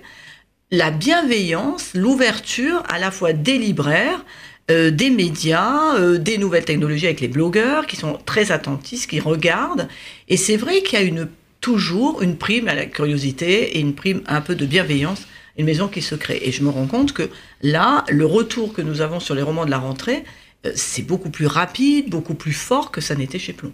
[0.71, 4.25] la bienveillance, l'ouverture à la fois des libraires,
[4.71, 9.21] euh, des médias, euh, des nouvelles technologies avec les blogueurs qui sont très attentifs, qui
[9.21, 9.89] regardent.
[10.29, 11.29] Et c'est vrai qu'il y a une,
[11.61, 15.27] toujours une prime à la curiosité et une prime un peu de bienveillance,
[15.59, 16.41] une maison qui se crée.
[16.43, 17.29] Et je me rends compte que
[17.63, 20.25] là, le retour que nous avons sur les romans de la rentrée,
[20.67, 23.73] euh, c'est beaucoup plus rapide, beaucoup plus fort que ça n'était chez Plomb.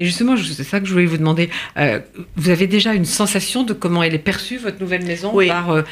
[0.00, 1.50] Et justement, c'est ça que je voulais vous demander.
[1.76, 2.00] Euh,
[2.36, 5.82] vous avez déjà une sensation de comment elle est perçue, votre nouvelle maison, par euh,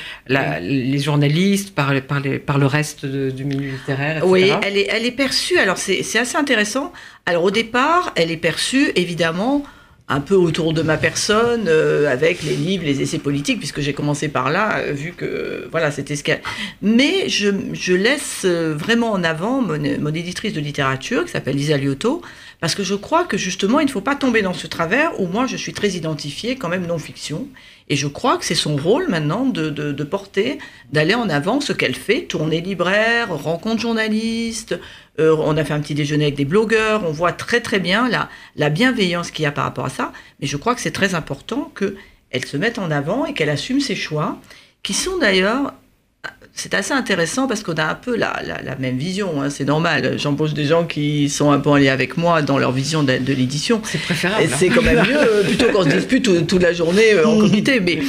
[0.61, 4.31] les journalistes, par, par, par le reste du milieu littéraire, etc.
[4.31, 5.59] Oui, elle est, elle est perçue.
[5.59, 6.93] Alors, c'est assez intéressant.
[7.27, 9.65] Alors, au départ, elle est perçue, évidemment,
[10.09, 13.93] un peu autour de ma personne, euh, avec les livres, les essais politiques, puisque j'ai
[13.93, 16.43] commencé par là, vu que voilà, c'était ce qu'elle.
[16.83, 21.79] Mais je, je, laisse vraiment en avant mon, mon, éditrice de littérature, qui s'appelle Lisa
[21.79, 22.21] Liotto,
[22.63, 25.27] parce que je crois que justement, il ne faut pas tomber dans ce travers où
[25.27, 27.49] moi, je suis très identifiée quand même non-fiction.
[27.89, 30.61] Et je crois que c'est son rôle maintenant de, porter,
[30.93, 34.79] d'aller en avant ce qu'elle fait, tournée libraire, rencontre journaliste,
[35.19, 38.09] euh, on a fait un petit déjeuner avec des blogueurs, on voit très très bien
[38.55, 40.13] la bienveillance qu'il y a par rapport à ça.
[40.41, 43.81] Mais je crois que c'est très important qu'elle se mette en avant et qu'elle assume
[43.81, 44.39] ses choix,
[44.85, 45.75] qui sont d'ailleurs
[46.55, 48.35] c'est assez intéressant parce qu'on a un peu la,
[48.79, 50.19] même vision, hein, c'est normal.
[50.19, 53.13] J'embauche des gens qui sont un peu en lien avec moi dans leur vision de,
[53.13, 53.81] l'édition.
[53.85, 54.49] C'est préférable.
[54.59, 57.81] C'est quand même mieux, plutôt qu'on se dispute toute la journée euh, en comité.
[57.81, 58.01] Mais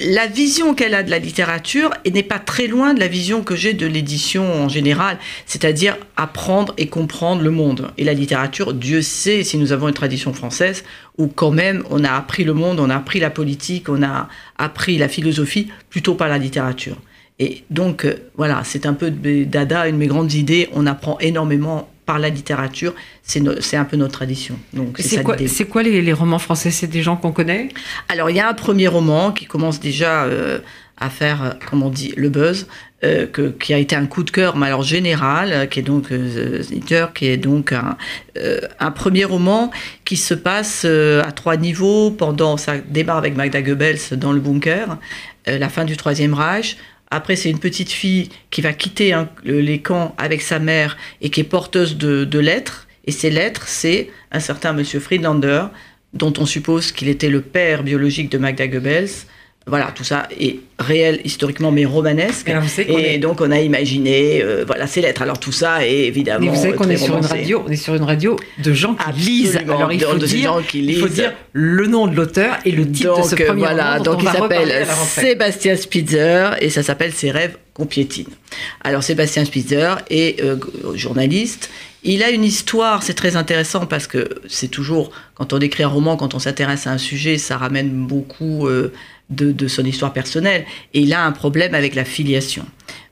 [0.00, 3.54] la vision qu'elle a de la littérature n'est pas très loin de la vision que
[3.54, 7.90] j'ai de l'édition en général, c'est-à-dire apprendre et comprendre le monde.
[7.98, 10.82] Et la littérature, Dieu sait si nous avons une tradition française
[11.18, 14.28] où quand même on a appris le monde, on a appris la politique, on a
[14.56, 16.96] appris la philosophie plutôt par la littérature.
[17.38, 20.68] Et donc, euh, voilà, c'est un peu de Dada, une de mes grandes idées.
[20.72, 22.94] On apprend énormément par la littérature.
[23.22, 24.58] C'est un peu notre tradition.
[24.98, 25.36] C'est quoi,
[25.70, 26.70] quoi les, romans français?
[26.70, 27.68] C'est des gens qu'on connaît?
[28.08, 30.58] Alors, il y a un premier roman qui commence déjà euh,
[30.98, 32.66] à faire, euh, comme on dit, le buzz,
[33.32, 36.12] que, qui a été un coup de cœur, mais alors général, qui est donc
[37.14, 37.96] qui est donc un,
[38.78, 39.72] un, premier roman
[40.04, 42.12] qui se passe à trois niveaux.
[42.12, 44.98] Pendant, ça démarre avec Magda Goebbels dans le bunker,
[45.48, 46.76] la fin du Troisième Reich
[47.12, 51.40] après, c'est une petite fille qui va quitter les camps avec sa mère et qui
[51.40, 52.88] est porteuse de, lettres.
[53.04, 55.64] Et ces lettres, c'est un certain monsieur Friedlander,
[56.14, 59.10] dont on suppose qu'il était le père biologique de Magda Goebbels,
[59.66, 62.52] voilà, tout ça est réel historiquement, mais romanesque.
[62.78, 65.22] et donc on a imaginé, euh, voilà, ces lettres.
[65.22, 66.46] Alors tout ça est évidemment.
[66.46, 68.94] Mais vous savez qu'on est sur une radio, on est sur une radio de gens
[68.94, 69.56] qui lisent.
[69.56, 73.28] Alors il faut, dire, il faut dire le nom de l'auteur et le titre de
[73.28, 74.04] ce premier voilà, roman.
[74.04, 78.26] Donc il s'appelle Sébastien Spitzer et ça s'appelle Ses rêves qu'on piétine.
[78.82, 80.56] Alors Sébastien Spitzer est euh,
[80.94, 81.70] journaliste.
[82.04, 85.88] Il a une histoire, c'est très intéressant parce que c'est toujours, quand on écrit un
[85.88, 88.92] roman, quand on s'intéresse à un sujet, ça ramène beaucoup euh,
[89.30, 90.64] de, son histoire personnelle.
[90.94, 92.66] Et il a un problème avec la filiation.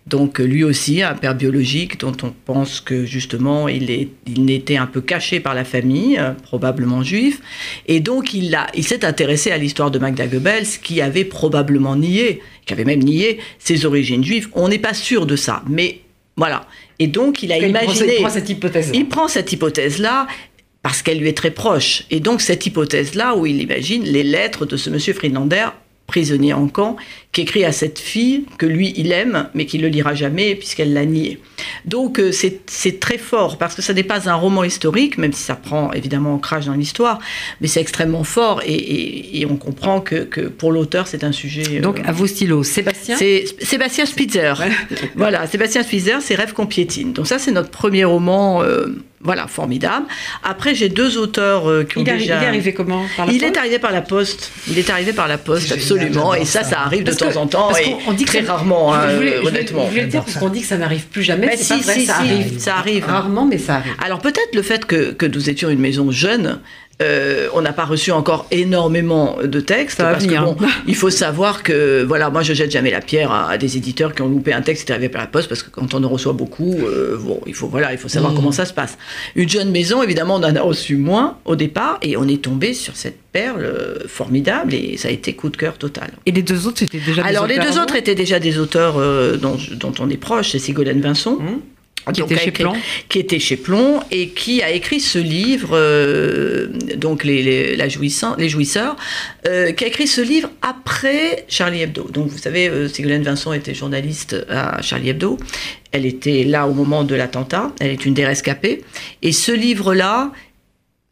[0.06, 4.76] Donc lui aussi, un père biologique dont on pense que justement il, est, il était
[4.76, 7.40] un peu caché par la famille, euh, probablement juif.
[7.86, 11.96] Et donc il, a, il s'est intéressé à l'histoire de Magda Goebbels qui avait probablement
[11.96, 14.48] nié, qui avait même nié ses origines juives.
[14.54, 16.00] On n'est pas sûr de ça, mais
[16.36, 16.66] voilà.
[16.98, 18.16] Et donc il a imaginé...
[18.16, 18.90] Il prend cette hypothèse.
[18.94, 20.26] Il prend cette hypothèse-là
[20.82, 22.04] parce qu'elle lui est très proche.
[22.10, 25.68] Et donc cette hypothèse-là où il imagine les lettres de ce monsieur Friedlander
[26.10, 26.96] prisonnier en camp,
[27.30, 30.56] qui écrit à cette fille que lui, il aime, mais qu'il ne le lira jamais
[30.56, 31.38] puisqu'elle l'a nié.
[31.84, 35.42] Donc euh, c'est très fort, parce que ça n'est pas un roman historique, même si
[35.42, 37.20] ça prend évidemment ancrage dans l'histoire,
[37.60, 41.78] mais c'est extrêmement fort, et, on comprend que, pour l'auteur, c'est un sujet...
[41.78, 44.54] Euh, Donc à vos stylos, Sébastien C'est Sébastien Spitzer.
[45.14, 47.12] voilà, Sébastien Spitzer, c'est Rêve qu'on piétine.
[47.12, 48.62] Donc ça, c'est notre premier roman...
[48.62, 48.86] Euh,
[49.22, 50.06] voilà, formidable.
[50.42, 52.16] Après, j'ai deux auteurs euh, qui ont déjà.
[52.16, 54.50] Il est arrivé comment Il est arrivé par la poste.
[54.66, 56.34] Il est arrivé par la poste, absolument.
[56.34, 57.70] Et ça, ça, arrive de temps en temps.
[57.76, 59.08] et on dit très rarement, hein,
[59.44, 59.84] honnêtement.
[59.86, 61.54] Je voulais dire parce qu'on dit que ça n'arrive plus jamais.
[61.58, 62.58] si, pas vrai, ça, arrive.
[62.58, 63.04] ça arrive.
[63.04, 63.92] Rarement, mais ça arrive.
[64.02, 66.60] Alors peut-être le fait que, que nous étions une maison jeune
[67.00, 71.62] euh, on n'a pas reçu encore énormément de textes parce que bon, il faut savoir
[71.62, 74.60] que voilà, moi je jette jamais la pierre à, des éditeurs qui ont loupé un
[74.60, 77.16] texte qui est arrivé par la poste parce que quand on en reçoit beaucoup, euh,
[77.18, 78.36] bon, il faut voilà, il faut savoir mm.
[78.36, 78.98] comment ça se passe.
[79.34, 82.74] Une jeune maison, évidemment, on en a reçu moins au départ et on est tombé
[82.74, 86.10] sur cette perle euh, formidable et ça a été coup de cœur total.
[86.26, 88.96] Et les deux autres, c'était déjà des Alors les deux autres étaient déjà des auteurs
[89.38, 89.56] dont,
[90.00, 91.36] on est proche, c'est Ségolène Vincent.
[91.36, 91.60] Mm
[92.12, 92.72] qui était chez Plon.
[93.08, 98.48] Qui était chez Plon et qui a écrit ce livre, euh, donc les, la les
[98.48, 98.96] jouisseurs,
[99.46, 102.08] euh, qui a écrit ce livre après Charlie Hebdo.
[102.12, 105.38] Donc vous savez, euh, Ségolène Vincent était journaliste à Charlie Hebdo.
[105.92, 107.72] Elle était là au moment de l'attentat.
[107.80, 108.82] Elle est une des rescapées.
[109.22, 110.32] Et ce livre-là,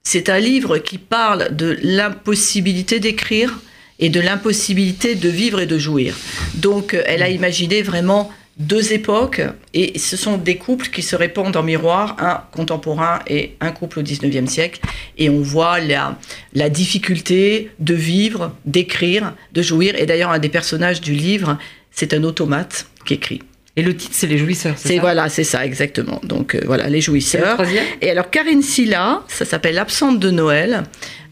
[0.03, 3.59] c'est un livre qui parle de l'impossibilité d'écrire
[3.99, 6.17] et de l'impossibilité de vivre et de jouir.
[6.55, 9.41] Donc elle a imaginé vraiment deux époques,
[9.73, 14.01] et ce sont des couples qui se répondent en miroir, un contemporain et un couple
[14.01, 14.81] au 19e siècle,
[15.17, 16.19] et on voit la,
[16.55, 21.57] la difficulté de vivre, d'écrire, de jouir, et d'ailleurs un des personnages du livre,
[21.93, 23.43] c'est un automate qui écrit.
[23.77, 25.01] Et le titre, c'est Les Jouisseurs, c'est ça?
[25.01, 26.21] Voilà, c'est ça, exactement.
[26.25, 27.61] Donc euh, voilà, Les Jouisseurs.
[28.01, 30.83] Et, et alors, Karine Silla, ça s'appelle L'absente de Noël.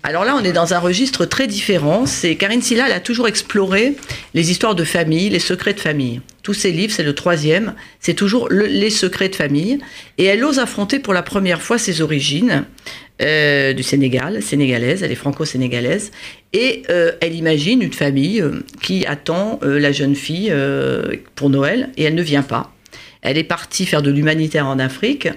[0.08, 2.06] Alors là, on est dans un registre très différent.
[2.06, 3.96] C'est Karine Silla, elle a toujours exploré
[4.34, 6.20] les histoires de famille, les secrets de famille.
[6.44, 9.80] Tous ses livres, c'est le troisième, c'est toujours les secrets de famille.
[10.16, 12.66] Et elle ose affronter pour la première fois ses origines
[13.20, 16.12] euh, du Sénégal, sénégalaise, elle est franco-sénégalaise.
[16.52, 20.54] Et euh, elle imagine une famille euh, qui attend la jeune fille
[21.34, 22.72] pour Noël et elle ne vient pas.
[23.22, 25.28] Elle est partie faire de l'humanitaire en Afrique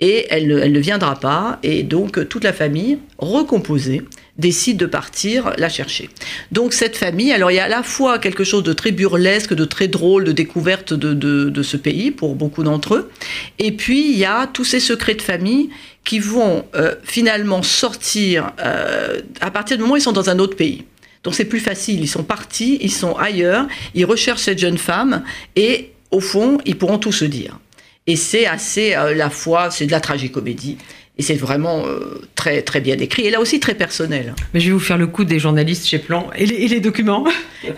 [0.00, 1.58] et elle, elle ne viendra pas.
[1.62, 4.02] Et donc toute la famille recomposée
[4.38, 6.10] décide de partir la chercher.
[6.52, 9.54] Donc cette famille, alors il y a à la fois quelque chose de très burlesque,
[9.54, 13.10] de très drôle, de découverte de, de, ce pays pour beaucoup d'entre eux,
[13.58, 15.70] et puis il y a tous ces secrets de famille
[16.04, 20.38] qui vont euh, finalement sortir euh, à partir du moment où ils sont dans un
[20.38, 20.84] autre pays.
[21.24, 25.24] Donc c'est plus facile, ils sont partis, ils sont ailleurs, ils recherchent cette jeune femme
[25.56, 27.58] et au fond, ils pourront tout se dire.
[28.06, 30.78] Et c'est assez, euh, la fois, c'est de la tragicomédie.
[31.18, 33.26] Et c'est vraiment euh, très, très bien décrit.
[33.26, 34.34] Et là aussi très personnel.
[34.52, 36.28] Mais je vais vous faire le coup des journalistes chez Plan.
[36.36, 37.26] Et les, documents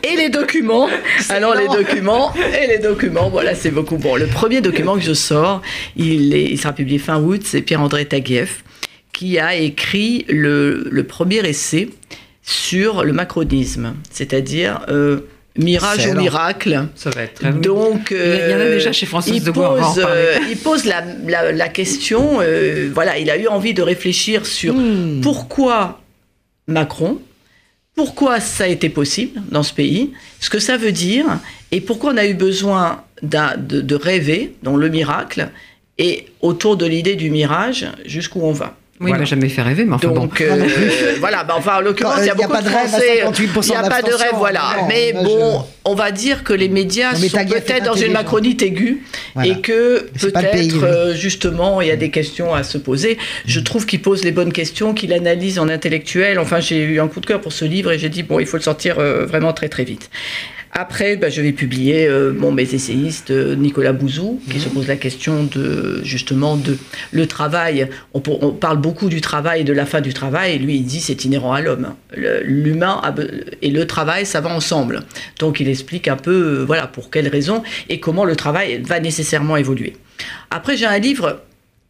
[0.03, 0.89] Et les documents
[1.29, 3.97] Alors les documents, et les documents, voilà, c'est beaucoup.
[3.97, 5.63] Bon, le premier document que je sors,
[5.97, 8.65] il, est, il sera publié fin août, c'est Pierre-André Taguieff,
[9.13, 11.91] qui a écrit le, le, premier essai
[12.43, 14.85] sur le macronisme, c'est-à-dire...
[14.89, 15.21] Euh,
[15.59, 16.87] Mirage ou miracle.
[16.95, 20.39] Ça va être très Donc, il y en a déjà chez François de Pose, euh,
[20.49, 21.03] il pose la,
[21.53, 22.39] la, question.
[22.41, 25.21] Euh, voilà, il a eu envie de réfléchir sur hmm.
[25.21, 26.01] pourquoi
[26.69, 27.19] Macron,
[27.95, 31.27] pourquoi ça a été possible dans ce pays, ce que ça veut dire,
[31.73, 35.49] et pourquoi on a eu besoin de, de rêver, dans le miracle,
[35.99, 38.77] et autour de l'idée du mirage, jusqu'où on va.
[39.01, 40.67] Oui, il m'a jamais fait rêver, mais enfin Donc, euh,
[41.21, 43.23] voilà, bah, enfin, en l'occurrence, il y a beaucoup de, Français.
[43.23, 44.87] Il n'y a pas de rêve, voilà.
[44.89, 49.03] mais bon, on va dire que les médias sont peut-être dans une macronite aiguë
[49.45, 53.19] et que peut-être, euh, justement, il y a des questions à se poser.
[53.47, 56.41] Je trouve qu'il pose les bonnes questions, qu'il analyse en intellectuel.
[56.41, 58.47] Enfin, j'ai eu un coup de cœur pour ce livre et j'ai dit, bon, il
[58.47, 60.11] faut le sortir euh, vraiment très, très vite.
[60.73, 64.97] Après, bah, je vais publier euh, mes essayistes euh, Nicolas Bouzou, qui se pose la
[64.97, 66.77] question de justement de
[67.11, 67.89] le travail.
[68.15, 71.01] On, parle beaucoup du travail et de la fin du travail, et lui il dit
[71.01, 71.95] c'est inhérent à l'homme.
[72.45, 73.01] L'humain
[73.63, 75.03] et le travail, ça va ensemble.
[75.39, 79.01] Donc il explique un peu euh, voilà pour quelles raisons et comment le travail va
[79.01, 79.97] nécessairement évoluer.
[80.51, 81.41] Après, j'ai un livre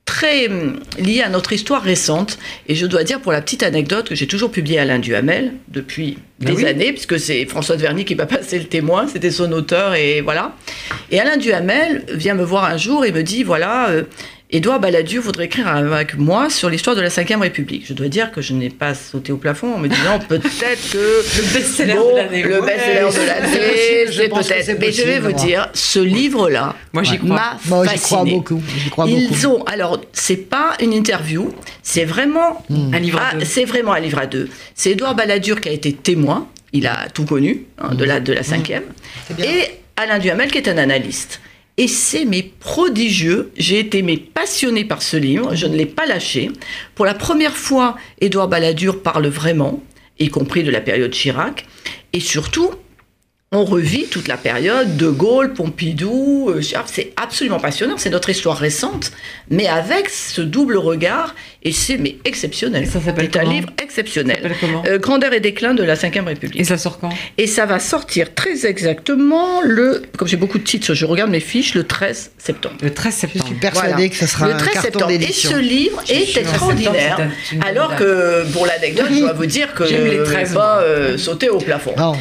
[0.09, 2.39] très hum, lié à notre histoire récente.
[2.67, 6.17] Et je dois dire, pour la petite anecdote, que j'ai toujours publié Alain Duhamel depuis
[6.41, 9.53] ben des années, puisque c'est François de Verny qui va passer le témoin, c'était son
[9.53, 10.57] auteur, et voilà.
[11.11, 14.05] Et Alain Duhamel vient me voir un jour et me dit, voilà, euh,
[14.51, 17.85] Édouard Balladur voudrait écrire avec moi sur l'histoire de la Ve République.
[17.87, 20.97] Je dois dire que je n'ai pas sauté au plafond en me disant peut-être que
[20.97, 24.81] le best-seller de l'année, le best-seller de l'année, c'est peut-être.
[24.81, 27.59] Mais je vais vous dire, ce livre-là, moi j'y crois.
[27.67, 28.63] Moi j'y crois beaucoup.
[28.91, 33.19] Crois Ils ont, alors c'est pas une interview, c'est vraiment un livre.
[33.19, 34.49] À c'est vraiment un livre à deux.
[34.75, 36.49] C'est Édouard Balladur qui a été témoin.
[36.73, 38.45] Il a tout connu hein, de la de la hmm.
[38.45, 38.85] cinquième.
[39.39, 39.65] Et
[39.97, 41.41] Alain Duhamel qui est un analyste.
[41.79, 43.53] Et c'est mais prodigieux.
[43.57, 45.55] J'ai été mais passionné par ce livre.
[45.55, 46.51] Je ne l'ai pas lâché.
[46.97, 49.83] Pour la première fois, Édouard Balladur parle vraiment,
[50.19, 51.67] y compris de la période Chirac.
[52.13, 52.73] Et surtout,
[53.53, 58.59] on revit toute la période de Gaulle, Pompidou, euh, c'est absolument passionnant, c'est notre histoire
[58.59, 59.11] récente,
[59.49, 61.35] mais avec ce double regard,
[61.69, 62.87] et c'est mais exceptionnel.
[62.87, 64.53] ça s'appelle C'est un livre exceptionnel.
[64.87, 66.61] Euh, Grandeur et déclin de la Ve République.
[66.61, 67.11] Et ça sort quand?
[67.37, 71.41] Et ça va sortir très exactement le, comme j'ai beaucoup de titres, je regarde mes
[71.41, 72.77] fiches, le 13 septembre.
[72.83, 73.45] Le 13 septembre.
[73.45, 75.11] Je suis persuadé que ça sera le 13 un septembre.
[75.11, 77.21] Et ce livre est extraordinaire.
[77.67, 81.59] Alors que, pour l'anecdote, je dois vous dire que je ne pas euh, sauter au
[81.59, 81.95] plafond.
[81.99, 82.15] Non,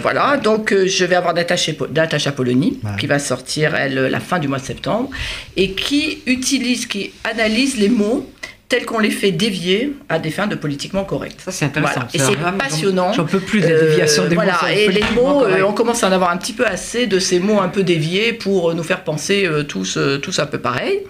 [0.00, 4.48] voilà donc euh, je vais avoir Natacha Polony, qui va sortir elle, la fin du
[4.48, 5.10] mois de septembre,
[5.56, 8.28] et qui utilise, qui analyse les mots
[8.72, 11.38] tels qu'on les fait dévier à des fins de politiquement correct.
[11.44, 12.00] Ça, c'est intéressant.
[12.14, 13.12] Et c'est passionnant.
[13.12, 14.40] J'en peux plus de la déviation des mots.
[14.42, 17.18] Voilà, et les mots, euh, on commence à en avoir un petit peu assez de
[17.18, 21.00] ces mots un peu déviés pour nous faire penser euh, tous, tous un peu pareil.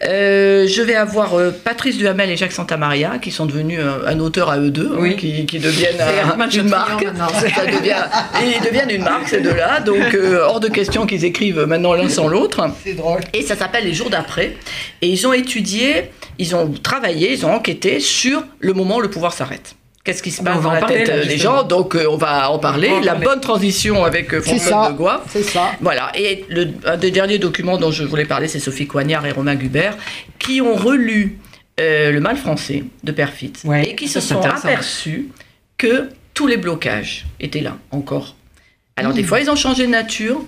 [0.00, 4.70] je vais avoir Patrice Duhamel et Jacques Santamaria, qui sont devenus un, auteur à eux
[4.70, 6.00] deux, hein, qui, qui, deviennent
[6.54, 7.04] une marque.
[7.54, 8.02] Ça devient,
[8.42, 9.80] ils deviennent une marque, ces deux-là.
[9.80, 12.66] Donc, hors de question qu'ils écrivent maintenant l'un sans l'autre.
[12.82, 13.20] C'est drôle.
[13.34, 14.56] Et ça s'appelle Les jours d'après.
[15.02, 19.10] Et ils ont étudié, ils ont travaillé, ils ont enquêté sur le moment où le
[19.10, 19.74] pouvoir s'arrête.
[20.04, 22.90] Qu'est-ce qui se passe dans la tête des gens Donc euh, on va en parler.
[23.02, 25.24] la bonne transition avec euh, François de Goua.
[25.30, 25.72] C'est ça.
[25.80, 26.12] Voilà.
[26.14, 29.54] Et le, un des derniers documents dont je voulais parler, c'est Sophie Coignard et Romain
[29.54, 29.96] Gubert,
[30.38, 31.38] qui ont relu
[31.80, 35.30] euh, Le mal français de Perfit et qui se sont aperçus
[35.78, 38.36] que tous les blocages étaient là encore.
[38.96, 39.26] Alors des mmh.
[39.26, 40.44] fois ils ont changé de nature,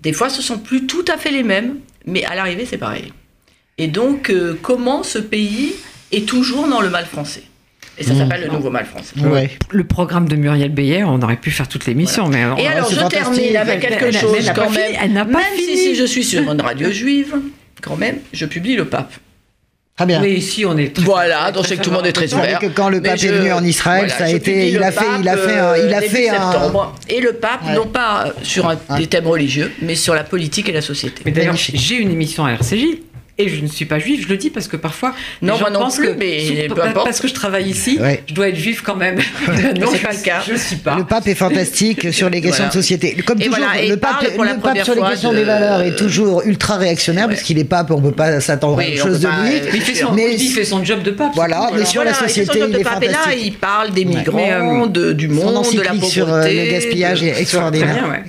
[0.00, 3.12] des fois ce sont plus tout à fait les mêmes, mais à l'arrivée c'est pareil.
[3.78, 5.74] Et donc, euh, comment ce pays
[6.10, 7.42] est toujours dans le mal français?
[7.98, 8.18] Et ça mmh.
[8.18, 9.14] s'appelle le nouveau mal français.
[9.70, 12.28] Le programme de Muriel Beyer, on aurait pu faire toute l'émission.
[12.28, 14.92] Mais Et alors, je termine avec quelque chose quand même.
[15.00, 17.36] elle n'a pas même si, je suis sur une radio juive,
[17.82, 19.12] quand même, je publie le pape.
[19.96, 20.20] Très bien.
[20.20, 22.58] Mais ici, on est très Voilà, donc c'est que tout le monde est très ouvert.
[22.58, 25.26] Que quand le pape est venu en Israël, ça a été, il a, fait, il
[25.26, 26.92] a fait, un, il a fait un.
[27.08, 30.82] Et le pape, non pas sur des thèmes religieux, mais sur la politique et la
[30.82, 31.22] société.
[31.24, 33.05] Mais d'ailleurs, j'ai une émission à RCJ
[33.38, 34.22] et je ne suis pas juive.
[34.22, 37.06] Je le dis parce que parfois, non, moi non plus, mais peu importe.
[37.06, 39.16] parce que je travaille ici, je dois être juive quand même.
[39.80, 40.40] non, c'est pas le cas.
[40.46, 40.96] Je ne suis pas.
[40.96, 43.14] Le pape est fantastique sur les questions de société.
[43.26, 47.28] Comme toujours, le pape, le pape sur les questions des valeurs est toujours ultra réactionnaire
[47.28, 49.34] parce qu'il est pape, on ne peut pas s'attendre à autre chose de lui.
[49.36, 51.32] Mais il fait son, mais il fait son job de pape.
[51.34, 53.10] Voilà, mais sur la société, il est fantastique.
[53.10, 56.06] là, il parle des migrants, du monde, de la pauvreté.
[56.06, 58.22] sur le gaspillage est extraordinaire.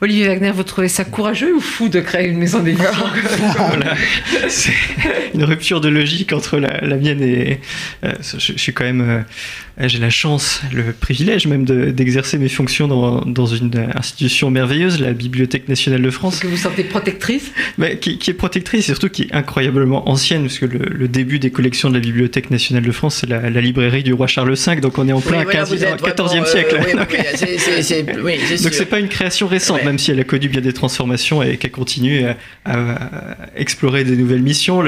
[0.00, 2.88] Olivier Wagner, vous trouvez ça courageux ou fou de créer une maison d'édition
[4.48, 4.72] C'est
[5.34, 7.60] une rupture de logique entre la, mienne et.
[8.04, 9.00] Euh, je, suis quand même.
[9.00, 9.22] Euh,
[9.88, 15.12] j'ai la chance, le privilège même d'exercer mes fonctions dans, dans, une institution merveilleuse, la
[15.12, 16.40] Bibliothèque nationale de France.
[16.40, 17.52] Que vous sentez protectrice?
[17.78, 21.50] Mais qui, est protectrice et surtout qui est incroyablement ancienne, parce que le, début des
[21.50, 24.98] collections de la Bibliothèque nationale de France, c'est la, librairie du roi Charles V, donc
[24.98, 26.78] on est en plein 14e siècle.
[28.62, 31.56] donc c'est pas une création récente, même si elle a connu bien des transformations et
[31.56, 32.24] qu'elle continue
[32.64, 34.84] à, explorer des nouvelles missions.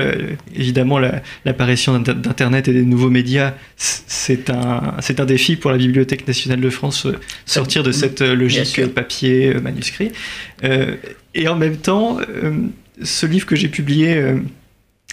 [0.55, 0.99] évidemment,
[1.45, 6.61] l'apparition d'Internet et des nouveaux médias, c'est un, c'est un défi pour la Bibliothèque nationale
[6.61, 10.13] de France, euh, sortir de cette euh, logique papier, euh, manuscrit.
[11.35, 12.19] et en même temps,
[13.03, 14.23] ce livre que j'ai publié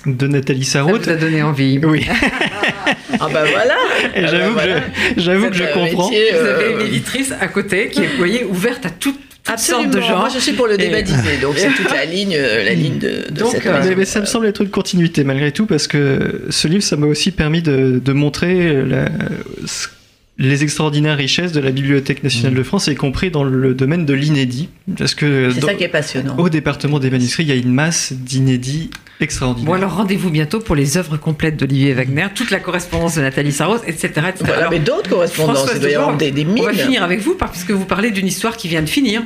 [0.05, 1.03] de Nathalie Sarraute.
[1.03, 1.79] Ça vous a donné envie.
[1.83, 2.05] Oui.
[3.19, 3.75] ah ben voilà.
[4.15, 6.09] Et j'avoue que je, j'avoue que je comprends.
[6.09, 9.89] Vous avez une éditrice à côté qui est, vous voyez, ouverte à toute Absolument.
[9.89, 10.19] de genre.
[10.19, 13.29] Moi, je suis pour le débaptiser, donc c'est toute la ligne, euh, la ligne de,
[13.29, 16.43] de donc, cette euh, mais, ça me semble être une continuité malgré tout, parce que
[16.49, 19.05] ce livre, ça m'a aussi permis de, de montrer la,
[20.41, 24.13] les extraordinaires richesses de la Bibliothèque nationale de France, y compris dans le domaine de
[24.13, 24.69] l'inédit.
[24.97, 26.35] Parce que c'est ça qui est passionnant.
[26.37, 28.89] Au département des manuscrits, il y a une masse d'inédits
[29.19, 29.69] extraordinaires.
[29.69, 33.51] Bon, alors rendez-vous bientôt pour les œuvres complètes d'Olivier Wagner, toute la correspondance de Nathalie
[33.51, 34.07] Sarros, etc.
[34.29, 34.51] etc.
[34.57, 37.35] alors, mais d'autres correspondances, il doit y avoir des, des On va finir avec vous,
[37.35, 39.21] parce que vous parlez d'une histoire qui vient de finir.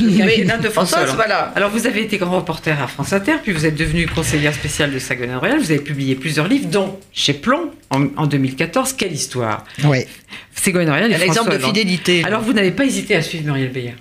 [0.00, 1.52] Mais de François, voilà.
[1.54, 4.92] Alors vous avez été grand reporter à France Inter, puis vous êtes devenu conseillère spéciale
[4.92, 5.58] de Ségolène Royal.
[5.58, 8.94] Vous avez publié plusieurs livres, dont chez Plomb en, 2014.
[8.94, 10.04] Quelle histoire Oui.
[10.54, 11.12] Ségolène Royal.
[11.12, 12.22] Un exemple de fidélité.
[12.24, 13.94] Alors vous n'avez pas hésité à suivre Muriel Beyer?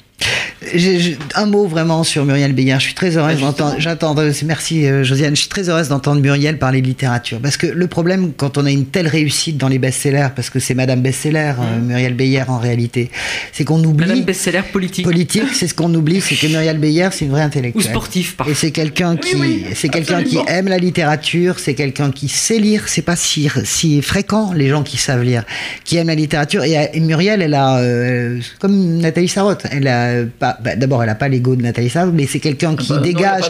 [1.35, 2.77] Un mot vraiment sur Muriel Béguin.
[2.77, 3.75] Je suis très heureuse d'entendre.
[3.79, 4.15] J'attends.
[4.45, 5.35] Merci euh, Josiane.
[5.35, 8.65] Je suis très heureuse d'entendre Muriel parler de littérature parce que le problème quand on
[8.65, 11.85] a une telle réussite dans les best-sellers, parce que c'est Madame Best-seller euh, mmh.
[11.85, 13.09] Muriel Beyer en réalité,
[13.51, 14.07] c'est qu'on oublie.
[14.07, 15.03] Madame Best-seller politique.
[15.03, 17.83] Politique, c'est ce qu'on oublie, c'est que Muriel Beyer c'est une vraie intellectuelle.
[17.83, 18.37] Ou sportif.
[18.37, 18.51] Parfois.
[18.51, 19.35] Et c'est quelqu'un qui,
[19.73, 22.83] c'est quelqu'un qui aime la littérature, c'est quelqu'un qui sait lire.
[22.87, 25.43] C'est pas si si fréquent les gens qui savent lire,
[25.85, 26.63] qui aiment la littérature.
[26.63, 31.15] Et, Muriel, elle a euh, comme Nathalie Sarotte, elle a pas bah, d'abord, elle n'a
[31.15, 33.49] pas l'ego de Nathalie Sarraute, mais c'est quelqu'un qui dégage.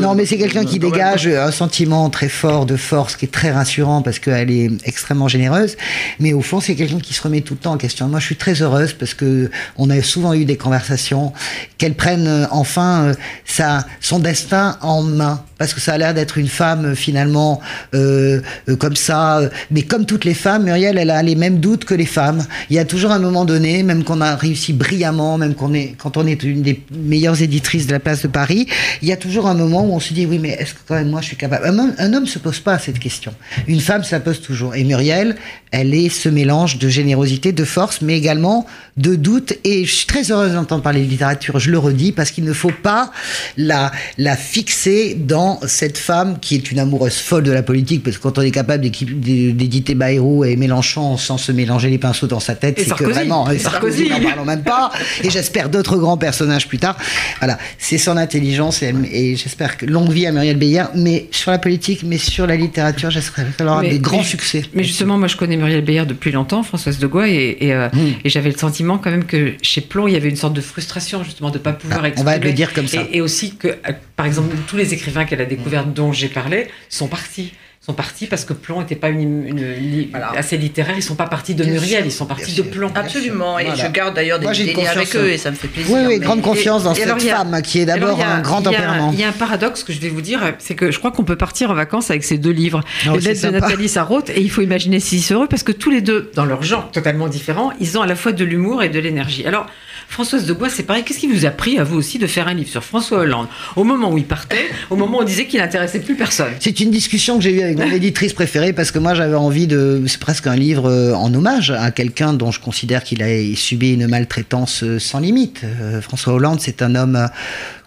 [0.00, 3.50] Non, mais c'est quelqu'un qui dégage un sentiment très fort de force, qui est très
[3.50, 5.76] rassurant parce qu'elle est extrêmement généreuse.
[6.20, 8.08] Mais au fond, c'est quelqu'un qui se remet tout le temps en question.
[8.08, 11.32] Moi, je suis très heureuse parce que on a souvent eu des conversations
[11.78, 16.14] qu'elle prenne euh, enfin euh, sa son destin en main parce que ça a l'air
[16.14, 17.60] d'être une femme finalement
[17.94, 18.40] euh,
[18.78, 19.40] comme ça.
[19.70, 22.44] Mais comme toutes les femmes, Muriel, elle a les mêmes doutes que les femmes.
[22.70, 25.94] Il y a toujours un moment donné, même qu'on a réussi brillamment, même qu'on est
[25.98, 28.66] quand on est une des meilleures éditrices de la place de Paris,
[29.02, 30.94] il y a toujours un moment où on se dit oui, mais est-ce que quand
[30.94, 31.66] même moi je suis capable?
[31.66, 31.78] Un
[32.12, 33.32] homme, ne se pose pas cette question.
[33.68, 34.74] Une femme, ça pose toujours.
[34.74, 35.36] Et Muriel,
[35.70, 39.54] elle est ce mélange de générosité, de force, mais également de doute.
[39.64, 41.58] Et je suis très heureuse d'entendre parler de littérature.
[41.58, 43.12] Je le redis parce qu'il ne faut pas
[43.56, 48.02] la la fixer dans cette femme qui est une amoureuse folle de la politique.
[48.02, 52.26] Parce que quand on est capable d'éditer Bayrou et Mélenchon sans se mélanger les pinceaux
[52.26, 54.90] dans sa tête, c'est que vraiment et Sarkozy, n'en parlons même pas.
[55.22, 56.96] Et j'espère d'autres grands personnages plus tard.
[57.38, 61.58] Voilà, c'est son intelligence et, j'espère que longue vie à Muriel Beyer, mais sur la
[61.58, 64.62] politique, mais sur la littérature, j'espère qu'elle aura des grands succès.
[64.74, 68.12] Mais justement, moi je connais Muriel Beyer depuis longtemps, Françoise de et, euh, hmm.
[68.24, 70.60] et, j'avais le sentiment quand même que chez Plon, il y avait une sorte de
[70.60, 72.30] frustration justement de ne pas pouvoir ah, exprimer.
[72.30, 73.04] On va le dire comme ça.
[73.12, 76.68] Et, aussi que, euh, par exemple, tous les écrivains qu'elle a découverts, dont j'ai parlé,
[76.88, 77.52] sont partis
[77.86, 80.96] sont partis parce que Plomb n'était pas une, assez littéraire.
[80.96, 82.90] Ils sont pas partis de Muriel, ils sont partis de Plomb.
[82.92, 83.60] Absolument.
[83.60, 85.94] Et je garde d'ailleurs des liens avec eux et ça me fait plaisir.
[85.94, 89.10] Oui, oui, grande confiance dans cette femme qui est d'abord un grand tempérament.
[89.12, 91.22] Il y a un paradoxe que je vais vous dire, c'est que je crois qu'on
[91.22, 92.82] peut partir en vacances avec ces deux livres.
[93.08, 95.90] Oh, Les lettres de Nathalie Sarraute et il faut imaginer si heureux parce que tous
[95.90, 98.88] les deux, dans leur genre totalement différent, ils ont à la fois de l'humour et
[98.88, 99.46] de l'énergie.
[99.46, 99.66] Alors,
[100.08, 101.04] Françoise de Bois, c'est pareil.
[101.04, 103.48] Qu'est-ce qui vous a pris à vous aussi de faire un livre sur François Hollande
[103.74, 106.80] au moment où il partait, au moment où on disait qu'il n'intéressait plus personne C'est
[106.80, 110.02] une discussion que j'ai eue avec mon éditrice préférée parce que moi j'avais envie de.
[110.06, 113.92] C'est presque un livre euh, en hommage à quelqu'un dont je considère qu'il a subi
[113.92, 115.62] une maltraitance euh, sans limite.
[115.64, 117.28] Euh, François Hollande, c'est un homme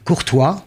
[0.04, 0.66] courtois,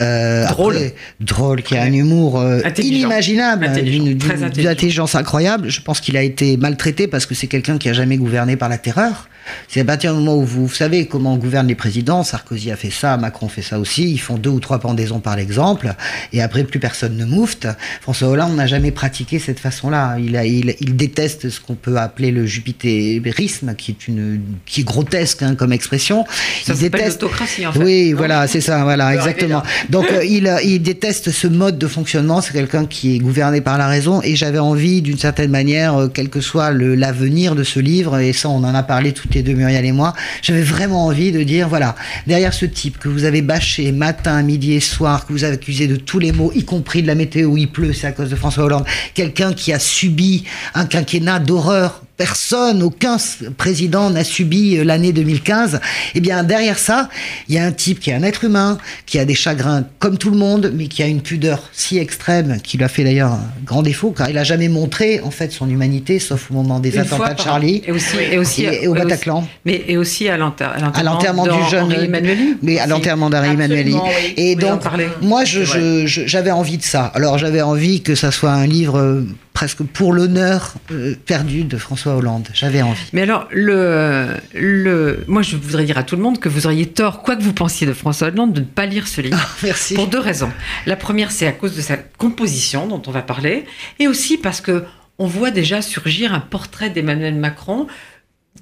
[0.00, 0.76] Euh, drôle.
[1.20, 5.70] drôle, qui a un humour euh, inimaginable, d'une intelligence incroyable.
[5.70, 8.68] Je pense qu'il a été maltraité parce que c'est quelqu'un qui a jamais gouverné par
[8.68, 9.28] la terreur.
[9.68, 12.90] C'est à partir du moment où vous, savez comment gouvernent les présidents, Sarkozy a fait
[12.90, 15.94] ça, Macron fait ça aussi, ils font deux ou trois pendaisons par l'exemple,
[16.32, 17.68] et après plus personne ne moufte.
[18.00, 20.16] François Hollande n'a jamais pratiqué cette façon-là.
[20.18, 20.40] Il,
[20.80, 25.54] il, déteste ce qu'on peut appeler le jupitérisme, qui est une qui est grotesque hein,
[25.54, 26.24] comme expression.
[26.64, 27.78] Ça il déteste en fait.
[27.78, 29.62] Oui, voilà, c'est ça, voilà, exactement.
[29.90, 32.40] Donc euh, il, il déteste ce mode de fonctionnement.
[32.40, 36.08] C'est quelqu'un qui est gouverné par la raison, et j'avais envie, d'une certaine manière, euh,
[36.08, 39.52] quel que soit l'avenir de ce livre, et ça, on en a parlé tout de
[39.54, 40.12] Muriel et moi,
[40.42, 41.94] j'avais vraiment envie de dire, voilà,
[42.26, 45.86] derrière ce type que vous avez bâché matin, midi et soir, que vous avez accusé
[45.86, 48.36] de tous les maux, y compris de la météo il pleut, c'est à cause de
[48.36, 50.44] François Hollande, quelqu'un qui a subi
[50.74, 53.16] un quinquennat d'horreur personne, aucun
[53.56, 55.80] président n'a subi euh, l'année 2015.
[56.14, 57.08] Eh bien, derrière ça,
[57.48, 59.61] il y a un type qui est un être humain, qui a des chagrins
[59.98, 63.04] comme tout le monde, mais qui a une pudeur si extrême, qui lui a fait
[63.04, 66.54] d'ailleurs un grand défaut, car il a jamais montré en fait son humanité, sauf au
[66.54, 69.46] moment des attentats de Charlie et aussi, et aussi au Bataclan.
[69.64, 72.56] mais et aussi à l'enterrement du jeune Emmanueli.
[72.62, 73.96] Mais à l'enterrement d'Henri Emmanueli.
[74.36, 74.82] Et donc,
[75.20, 77.04] moi, j'avais envie de ça.
[77.14, 81.76] Alors, j'avais envie que ça soit un livre euh, presque pour l'honneur euh, perdu de
[81.76, 82.48] François Hollande.
[82.54, 83.04] J'avais envie.
[83.12, 86.86] Mais alors, le, le, moi, je voudrais dire à tout le monde que vous auriez
[86.86, 89.38] tort, quoi que vous pensiez de François Hollande, de ne pas lire ce livre.
[89.40, 89.94] Ah, merci.
[89.94, 90.50] Pour deux raisons.
[90.86, 93.64] La première, c'est à cause de sa composition, dont on va parler,
[93.98, 94.84] et aussi parce que
[95.18, 97.86] on voit déjà surgir un portrait d'Emmanuel Macron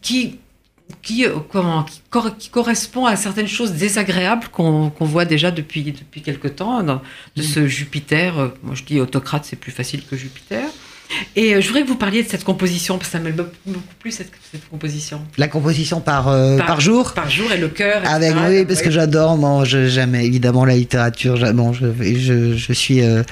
[0.02, 0.38] qui
[1.02, 6.48] qui, euh, comment, qui, correspond à certaines choses désagréables qu'on voit déjà depuis, depuis quelque
[6.48, 6.92] temps, de
[7.36, 7.42] mm.
[7.42, 8.38] ce Jupiter.
[8.38, 10.68] Euh, moi, je dis autocrate, c'est plus facile que Jupiter.
[11.36, 13.80] Et euh, je voudrais que vous parliez de cette composition, parce que ça m'aime beaucoup
[13.98, 14.30] plus cette,
[14.70, 15.20] composition.
[15.38, 18.02] La composition par, euh, par, jour Par jour et le cœur.
[18.04, 21.38] Avec, oui, parce que j'adore, bon, jamais évidemment la littérature.
[21.52, 23.22] Bon, je, je, je suis, euh,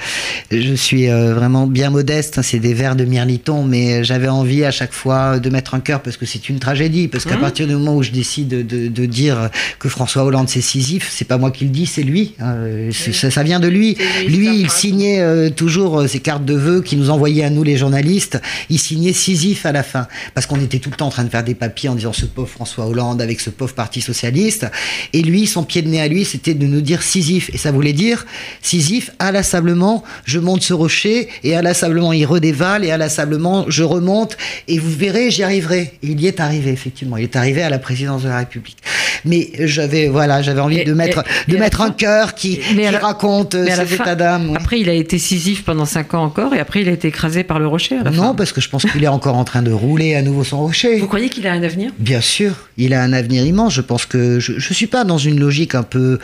[0.51, 4.71] je suis vraiment bien modeste, hein, c'est des vers de Mirliton, mais j'avais envie à
[4.71, 7.41] chaque fois de mettre un cœur, parce que c'est une tragédie, parce qu'à mmh.
[7.41, 9.49] partir du moment où je décide de, de, dire
[9.79, 12.35] que François Hollande c'est Sisyphe, c'est pas moi qui le dis, c'est lui.
[12.39, 12.55] Hein,
[12.91, 13.97] ça, ça, vient de lui.
[14.27, 18.41] Lui, il signait toujours ses cartes de vœux qui nous envoyait à nous les journalistes,
[18.69, 21.29] il signait Sisyphe à la fin, parce qu'on était tout le temps en train de
[21.29, 24.67] faire des papiers en disant ce pauvre François Hollande avec ce pauvre Parti socialiste,
[25.13, 27.71] et lui, son pied de nez à lui, c'était de nous dire Sisyphe, et ça
[27.71, 28.25] voulait dire
[28.61, 34.79] Sisyphe, inlassablement, je monte ce rocher, et inlassablement, il redévale, et inlassablement, je remonte, et
[34.79, 35.93] vous verrez, j'y arriverai.
[36.03, 38.77] Et il y est arrivé, effectivement, il est arrivé à la présidence de la République.
[39.25, 43.91] Mais j'avais, voilà, j'avais envie de mettre, de mettre un cœur qui, qui raconte cet
[43.91, 44.55] état d'âme.
[44.55, 47.43] Après, il a été Sisyphe pendant cinq ans encore, et après, il a été écrasé
[47.43, 50.15] par le rocher Non, parce que je pense qu'il est encore en train de rouler
[50.15, 50.97] à nouveau son rocher.
[50.99, 51.91] Vous croyez qu'il a un avenir?
[51.99, 53.73] Bien sûr, il a un avenir immense.
[53.73, 56.19] Je pense que je ne suis pas dans une logique un peu,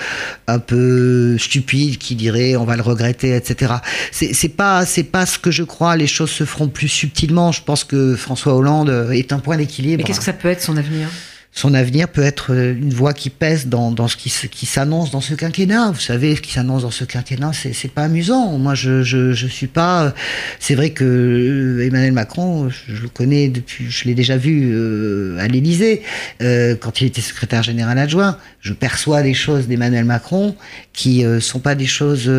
[0.48, 3.74] un peu stupide qui dirait on va le regretter, etc.
[4.12, 5.96] C'est pas, c'est pas ce que je crois.
[5.96, 7.52] Les choses se feront plus subtilement.
[7.52, 9.98] Je pense que François Hollande est un point d'équilibre.
[9.98, 11.08] Mais qu'est-ce que ça peut être son avenir?
[11.56, 15.10] Son avenir peut être euh, une voix qui pèse dans, dans ce qui, qui s'annonce
[15.10, 15.92] dans ce quinquennat.
[15.92, 18.58] Vous savez, ce qui s'annonce dans ce quinquennat, c'est, pas amusant.
[18.58, 20.14] Moi, je, je, je suis pas.
[20.60, 25.38] C'est vrai que euh, Emmanuel Macron, je, le connais depuis, je l'ai déjà vu euh,
[25.40, 26.02] à l'Élysée
[26.42, 28.38] euh, quand il était secrétaire général adjoint.
[28.60, 30.56] Je perçois des choses d'Emmanuel Macron
[30.92, 32.30] qui euh, sont pas des choses,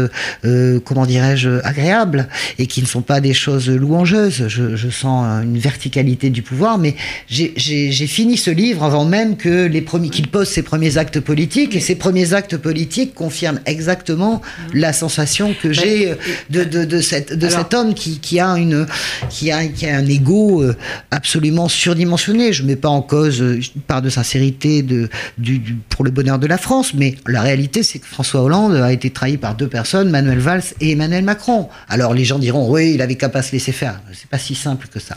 [0.44, 4.48] euh, comment dirais-je, agréables et qui ne sont pas des choses louangeuses.
[4.48, 6.96] Je, je sens une verticalité du pouvoir, mais
[7.28, 11.74] j'ai fini ce livre avant même que les premiers qu'il pose ses premiers actes politiques
[11.74, 14.42] et ces premiers actes politiques confirment exactement
[14.74, 16.14] la sensation que j'ai euh,
[16.50, 18.86] de, de, de, cette, de cet homme qui, qui, a une
[19.30, 20.76] qui a, qui a un ego euh,
[21.10, 22.52] absolument surdimensionné.
[22.52, 26.38] Je mets pas en cause euh, une part de sincérité de, du, pour le bonheur
[26.38, 29.68] de la France, mais la réalité c'est que François Hollande a été trahi par deux
[29.68, 31.68] personnes, Manuel Valls et Emmanuel Macron.
[31.88, 34.00] Alors les gens diront oui, il avait qu'à pas se laisser faire.
[34.12, 35.16] C'est pas si simple que ça.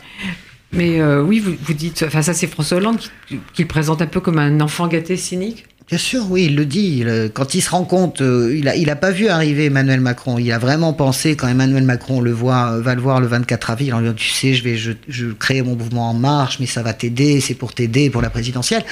[0.72, 4.02] Mais euh, oui, vous, vous dites, enfin ça c'est François Hollande qui, qui, le présente
[4.02, 5.66] un peu comme un enfant gâté cynique.
[5.90, 7.04] Bien sûr, oui, il le dit.
[7.34, 10.38] Quand il se rend compte, euh, il a, il a pas vu arriver Emmanuel Macron.
[10.38, 13.96] Il a vraiment pensé quand Emmanuel Macron le voit, va le voir le 24 avril,
[13.96, 16.68] en lui disant, tu sais, je vais, je, je crée mon mouvement en marche, mais
[16.68, 18.86] ça va t'aider, c'est pour t'aider pour la présidentielle.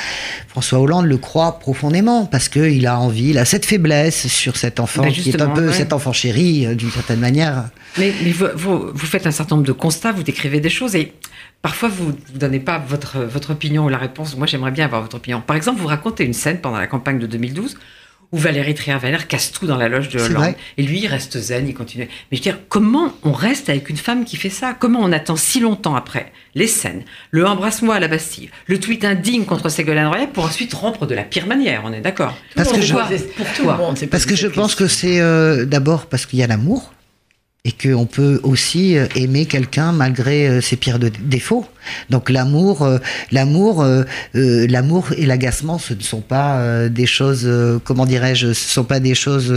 [0.47, 4.57] François Hollande le croit profondément parce que il a envie, il a cette faiblesse sur
[4.57, 7.69] cet enfant ben qui est un peu cet enfant chéri euh, d'une certaine manière.
[7.99, 10.95] Mais, mais vous, vous, vous, faites un certain nombre de constats, vous décrivez des choses
[10.95, 11.13] et
[11.61, 14.37] Parfois, vous ne donnez pas votre, votre opinion ou la réponse.
[14.37, 15.41] Moi, j'aimerais bien avoir votre opinion.
[15.41, 17.77] Par exemple, vous racontez une scène pendant la campagne de 2012
[18.31, 20.55] où Valérie Trierweiler casse tout dans la loge de Hollande.
[20.77, 22.05] Et lui, il reste zen, il continue.
[22.05, 24.75] Mais je veux dire, comment on reste avec une femme qui fait ça?
[24.77, 29.05] Comment on attend si longtemps après les scènes, le embrasse-moi à la Bastille, le tweet
[29.05, 32.35] indigne contre Ségolène Royal pour ensuite rompre de la pire manière, on est d'accord?
[32.55, 33.93] Parce que je, pour toi.
[34.11, 36.93] Parce que je pense que c'est euh, d'abord parce qu'il y a l'amour
[37.67, 41.65] et qu'on peut aussi euh, aimer quelqu'un malgré euh, ses pires défauts.
[42.09, 42.97] Donc l'amour, euh,
[43.31, 43.85] l'amour,
[44.33, 47.49] l'amour et l'agacement, ce ne sont pas des choses,
[47.85, 49.55] comment dirais-je, ce sont pas des choses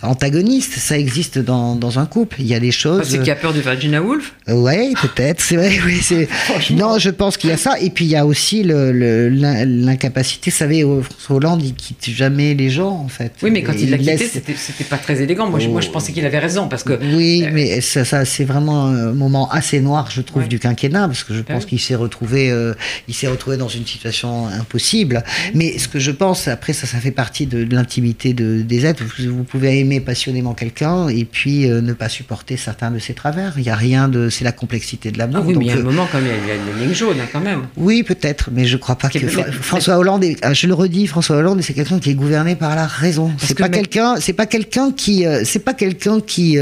[0.00, 0.72] antagonistes.
[0.78, 2.36] Ça existe dans, dans, un couple.
[2.38, 3.02] Il y a des choses.
[3.06, 4.32] c'est qu'il y a peur de Virginia Woolf?
[4.48, 5.42] ouais, peut-être.
[5.42, 5.78] C'est vrai.
[5.84, 6.28] Oui, c'est.
[6.70, 7.78] non, je pense qu'il y a ça.
[7.78, 10.50] Et puis il y a aussi l'incapacité.
[10.50, 13.32] Vous savez, François Hollande, il quitte jamais les gens en fait.
[13.42, 15.50] Oui, mais quand il l'a quitté, c'était pas très élégant.
[15.50, 15.92] Moi, je, moi, je oh.
[15.92, 16.98] pensais qu'il avait raison parce que.
[17.14, 20.58] Oui, oui, euh, mais ça, ça c'est vraiment un moment assez noir, je trouve, du
[20.58, 22.74] quinquennat, parce que je pense qu'il s'est retrouvé, euh,
[23.08, 25.22] il s'est retrouvé dans une situation impossible.
[25.54, 29.04] Mais ce que je pense, après, ça, ça fait partie de, l'intimité de, des êtres.
[29.18, 33.54] Vous, pouvez aimer passionnément quelqu'un et puis euh, ne pas supporter certains de ses travers.
[33.56, 35.42] Il n'y a rien de, c'est la complexité de l'amour.
[35.42, 36.94] Ah oui, mais il y a un moment quand même, il y a une ligne
[36.94, 37.66] jaune hein, quand même.
[37.76, 40.24] Oui, peut-être, mais je crois pas que François Hollande.
[40.42, 43.32] Ah, je le redis, François Hollande, c'est quelqu'un qui est gouverné par la raison.
[43.38, 46.58] C'est pas, quelqu'un, c'est pas quelqu'un qui, c'est pas quelqu'un qui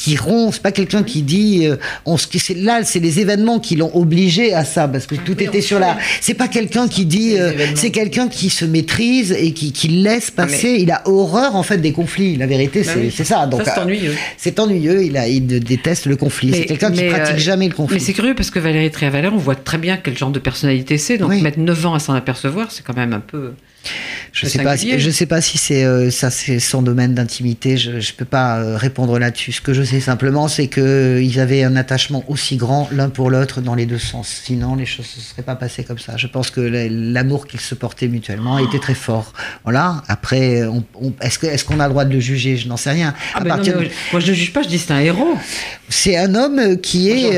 [0.17, 2.17] rompt, c'est pas quelqu'un qui dit euh, on
[2.55, 5.97] là c'est les événements qui l'ont obligé à ça parce que tout était sur la
[6.19, 10.31] c'est pas quelqu'un qui dit euh, c'est quelqu'un qui se maîtrise et qui, qui laisse
[10.31, 12.35] passer, il a horreur en fait des conflits.
[12.35, 13.45] La vérité bah c'est ça.
[13.45, 14.15] Donc c'est ennuyeux.
[14.37, 16.51] C'est ennuyeux, il a il déteste le conflit.
[16.53, 17.95] C'est quelqu'un qui pratique euh, jamais le conflit.
[17.95, 20.97] Mais c'est curieux parce que Valérie Tréavaler, on voit très bien quel genre de personnalité
[20.97, 23.53] c'est donc mettre 9 ans à s'en apercevoir, c'est quand même un peu
[24.31, 27.75] je sais pas, je sais pas si c'est euh, ça, c'est son domaine d'intimité.
[27.77, 29.51] Je, je peux pas euh, répondre là-dessus.
[29.51, 33.09] Ce que je sais simplement, c'est que euh, ils avaient un attachement aussi grand l'un
[33.09, 34.41] pour l'autre dans les deux sens.
[34.45, 36.15] Sinon, les choses ne se seraient pas passées comme ça.
[36.15, 39.33] Je pense que l'amour qu'ils se portaient mutuellement était très fort.
[39.63, 40.01] Voilà.
[40.07, 40.63] Après,
[41.21, 42.55] est-ce que est-ce qu'on a le droit de le juger?
[42.55, 43.13] Je n'en sais rien.
[43.33, 44.61] Ah ben moi, je ne juge pas.
[44.61, 45.35] Je dis c'est un héros.
[45.89, 47.37] C'est un homme qui est.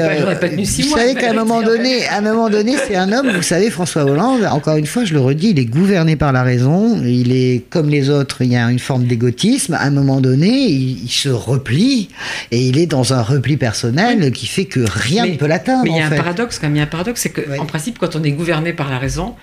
[0.55, 3.31] vous savez qu'à un moment donné, à un moment donné, c'est un homme.
[3.31, 4.45] Vous savez, François Hollande.
[4.45, 7.89] Encore une fois, je le redis, il est gouverné par la raison, il est comme
[7.89, 9.73] les autres, il y a une forme d'égotisme.
[9.73, 12.09] À un moment donné, il, se replie
[12.51, 15.83] et il est dans un repli personnel qui fait que rien ne peut l'atteindre.
[15.83, 17.65] Mais il y a un paradoxe, quand même, il y a un paradoxe, c'est qu'en
[17.65, 19.35] principe, quand on est gouverné par la raison,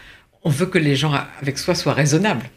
[0.42, 2.48] on veut que les gens avec soi soient raisonnables.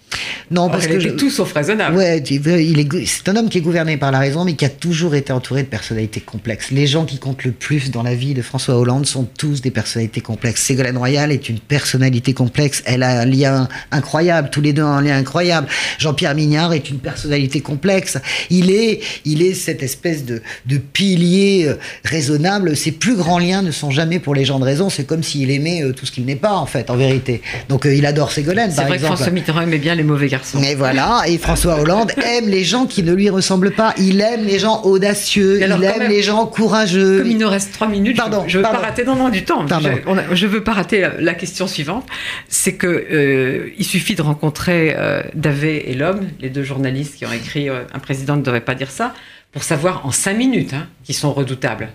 [0.52, 1.10] Non, parce que je...
[1.10, 1.98] tout sauf raisonnable.
[1.98, 4.70] Ouais, il est, c'est un homme qui est gouverné par la raison, mais qui a
[4.70, 6.70] toujours été entouré de personnalités complexes.
[6.72, 9.72] Les gens qui comptent le plus dans la vie de François Hollande sont tous des
[9.72, 10.62] personnalités complexes.
[10.62, 12.84] Ségolène Royal est une personnalité complexe.
[12.86, 14.50] Elle a un lien incroyable.
[14.52, 15.68] Tous les deux ont un lien incroyable.
[15.98, 18.18] Jean-Pierre Mignard est une personnalité complexe.
[18.50, 22.78] Il est, il est cette espèce de, de pilier euh, raisonnable.
[22.78, 24.90] Ses plus grands liens ne sont jamais pour les gens de raison.
[24.90, 27.42] C'est comme s'il aimait euh, tout ce qu'il n'est pas, en fait, en vérité.
[27.70, 28.92] Donc, euh, il adore Ségolène, par exemple.
[28.92, 30.60] C'est vrai que François Mitterrand aimait bien les mauvais garçons.
[30.60, 33.94] Mais voilà, et François Hollande aime les gens qui ne lui ressemblent pas.
[33.98, 37.20] Il aime les gens audacieux, il aime les gens courageux.
[37.20, 39.44] Comme il nous reste trois minutes, pardon, je, ne veux pas rater non, non, du
[39.44, 39.66] temps.
[39.68, 42.06] Je, ne veux pas rater la, question suivante.
[42.48, 47.26] C'est que euh, il suffit de rencontrer euh, Davé et l'homme, les deux journalistes qui
[47.26, 49.14] ont écrit euh, Un président ne devrait pas dire ça,
[49.52, 51.90] pour savoir en cinq minutes hein, qu'ils sont redoutables.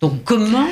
[0.00, 0.66] Donc comment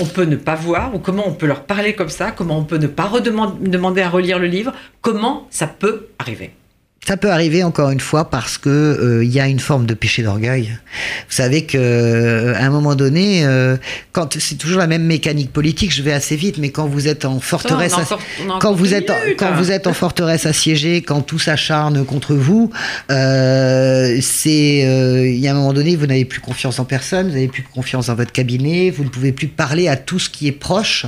[0.00, 2.64] on peut ne pas voir ou comment on peut leur parler comme ça, comment on
[2.64, 6.52] peut ne pas demander à relire le livre, comment ça peut arriver?
[7.06, 9.94] Ça peut arriver encore une fois parce que euh, il y a une forme de
[9.94, 10.78] péché d'orgueil.
[11.28, 13.76] Vous savez que euh, à un moment donné, euh,
[14.12, 17.24] quand c'est toujours la même mécanique politique, je vais assez vite, mais quand vous êtes
[17.24, 17.96] en forteresse,
[18.60, 22.70] quand vous êtes quand vous êtes en forteresse assiégée, quand tout s'acharne contre vous,
[23.08, 24.78] c'est
[25.26, 27.64] il y a un moment donné, vous n'avez plus confiance en personne, vous n'avez plus
[27.64, 31.06] confiance dans votre cabinet, vous ne pouvez plus parler à tout ce qui est proche,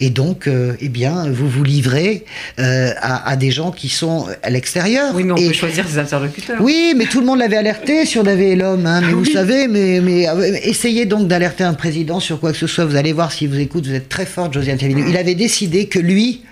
[0.00, 0.48] et donc,
[0.80, 2.24] eh bien, vous vous livrez
[2.58, 5.14] à, à, des gens qui sont à l'extérieur.
[5.14, 6.58] Oui, on peut choisir ses interlocuteurs.
[6.60, 8.86] Oui, mais tout le monde l'avait alerté sur David et l'homme.
[8.86, 12.58] Hein, mais vous savez, mais, mais euh, essayez donc d'alerter un président sur quoi que
[12.58, 12.84] ce soit.
[12.84, 13.86] Vous allez voir s'il vous écoute.
[13.86, 15.02] Vous êtes très forte, Josiane Savigny.
[15.08, 16.42] Il avait décidé que lui,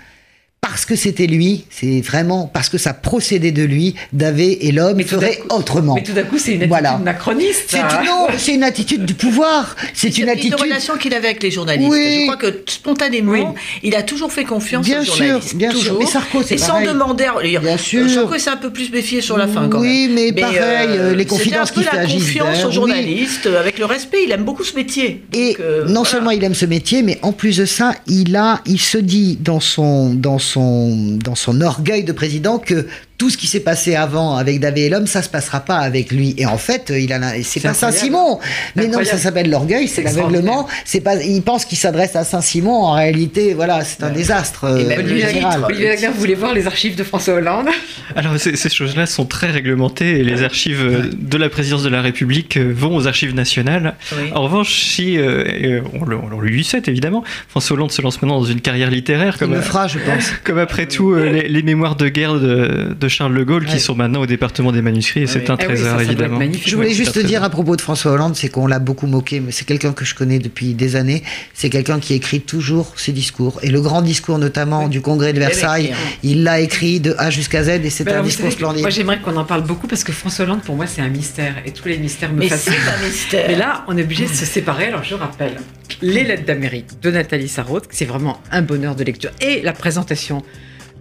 [0.67, 5.03] parce que c'était lui, c'est vraiment parce que ça procédait de lui, Davé et l'homme
[5.03, 5.93] ferait autrement.
[5.93, 6.97] Mais tout d'un coup, c'est une attitude voilà.
[6.97, 7.65] macroniste.
[7.67, 9.75] C'est une, non, c'est une attitude du pouvoir.
[9.93, 10.53] C'est une attitude.
[10.57, 11.91] Une relation qu'il avait avec les journalistes.
[11.91, 12.21] Oui.
[12.21, 13.53] Je crois que spontanément,
[13.83, 15.49] il a toujours fait confiance bien aux journalistes.
[15.49, 15.83] Sûr, bien toujours.
[15.83, 15.99] sûr.
[15.99, 17.59] Mais Sarko, c'est Et sans demander à.
[17.59, 18.09] Bien sûr.
[18.09, 20.17] Sarko s'est un peu plus méfié sur la fin, quand oui, même.
[20.17, 23.85] Oui, mais, pareil, euh, les confidences qu'il fait à la confiance aux journalistes, avec le
[23.85, 24.23] respect.
[24.25, 25.23] Il aime beaucoup ce métier.
[25.31, 28.61] Et euh, non seulement il aime ce métier, mais en plus de ça, il a,
[28.65, 32.87] il se dit dans son, dans son, dans son orgueil de président que
[33.17, 36.11] tout ce qui s'est passé avant avec David et l'homme, ça se passera pas avec
[36.11, 36.35] lui.
[36.37, 38.39] Et en fait, il a, c'est pas Saint-Simon.
[38.75, 40.67] Mais non, ça s'appelle l'orgueil, c'est l'aveuglement.
[40.83, 42.83] C'est pas, il pense qu'il s'adresse à Saint-Simon.
[42.83, 44.65] En réalité, voilà, c'est un désastre.
[44.65, 47.67] Euh, Olivier Wagner voulait voir les archives de François Hollande.
[48.15, 52.01] Alors, ces, choses-là sont très réglementées et les archives euh, de la présidence de la
[52.01, 53.95] République euh, vont aux archives nationales.
[54.33, 58.45] En revanche, si, on, le, on lui souhaite évidemment, François Hollande se lance maintenant dans
[58.45, 59.37] une carrière littéraire.
[59.37, 60.31] Comme, il le fera, je pense.
[60.43, 64.25] Comme après tout, les, mémoires de guerre de Charles de Gaulle qui sont maintenant au
[64.25, 66.39] département des manuscrits et c'est un eh trésor évidemment.
[66.65, 69.39] Je voulais juste te dire à propos de François Hollande, c'est qu'on l'a beaucoup moqué,
[69.39, 71.23] mais c'est quelqu'un que je connais depuis des années.
[71.53, 75.39] C'est quelqu'un qui écrit toujours ses discours et le grand discours notamment du congrès de
[75.39, 75.93] Versailles,
[76.23, 78.81] il l'a écrit de A jusqu'à Z et c'est un discours splendide.
[78.81, 81.55] Moi j'aimerais qu'on en parle beaucoup parce que François Hollande pour moi c'est un mystère
[81.65, 82.73] et tous les mystères me mais fascinent.
[82.73, 83.45] un mystère.
[83.47, 84.87] Mais là on est obligé de se séparer.
[84.87, 85.55] Alors je rappelle
[86.01, 90.43] les lettres d'Amérique de Nathalie Sarraute, c'est vraiment un bonheur de lecture et la présentation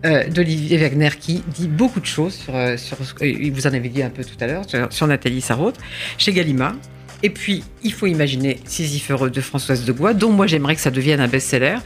[0.04, 3.88] euh, d'Olivier Wagner qui dit beaucoup de choses sur, euh, sur euh, vous en avez
[3.88, 5.76] dit un peu tout à l'heure, sur, Nathalie Sarraute,
[6.18, 6.74] chez Gallimard.
[7.22, 10.90] Et puis, il faut imaginer Sisyphe de Françoise de Bois, dont moi j'aimerais que ça
[10.90, 11.76] devienne un best-seller.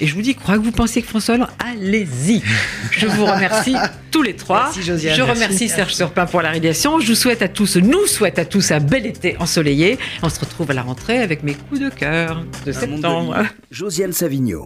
[0.00, 2.42] Et je vous dis, crois que vous pensez que François Hollande Allez-y
[2.92, 3.74] Je vous remercie
[4.10, 4.70] tous les trois.
[4.74, 6.98] je remercie Serge Surpin pour la réalisation.
[6.98, 9.98] Je vous souhaite à tous, nous souhaite à tous un bel été ensoleillé.
[10.22, 13.36] On se retrouve à la rentrée avec mes coups de cœur de septembre.
[13.70, 14.64] Josiane Savigno.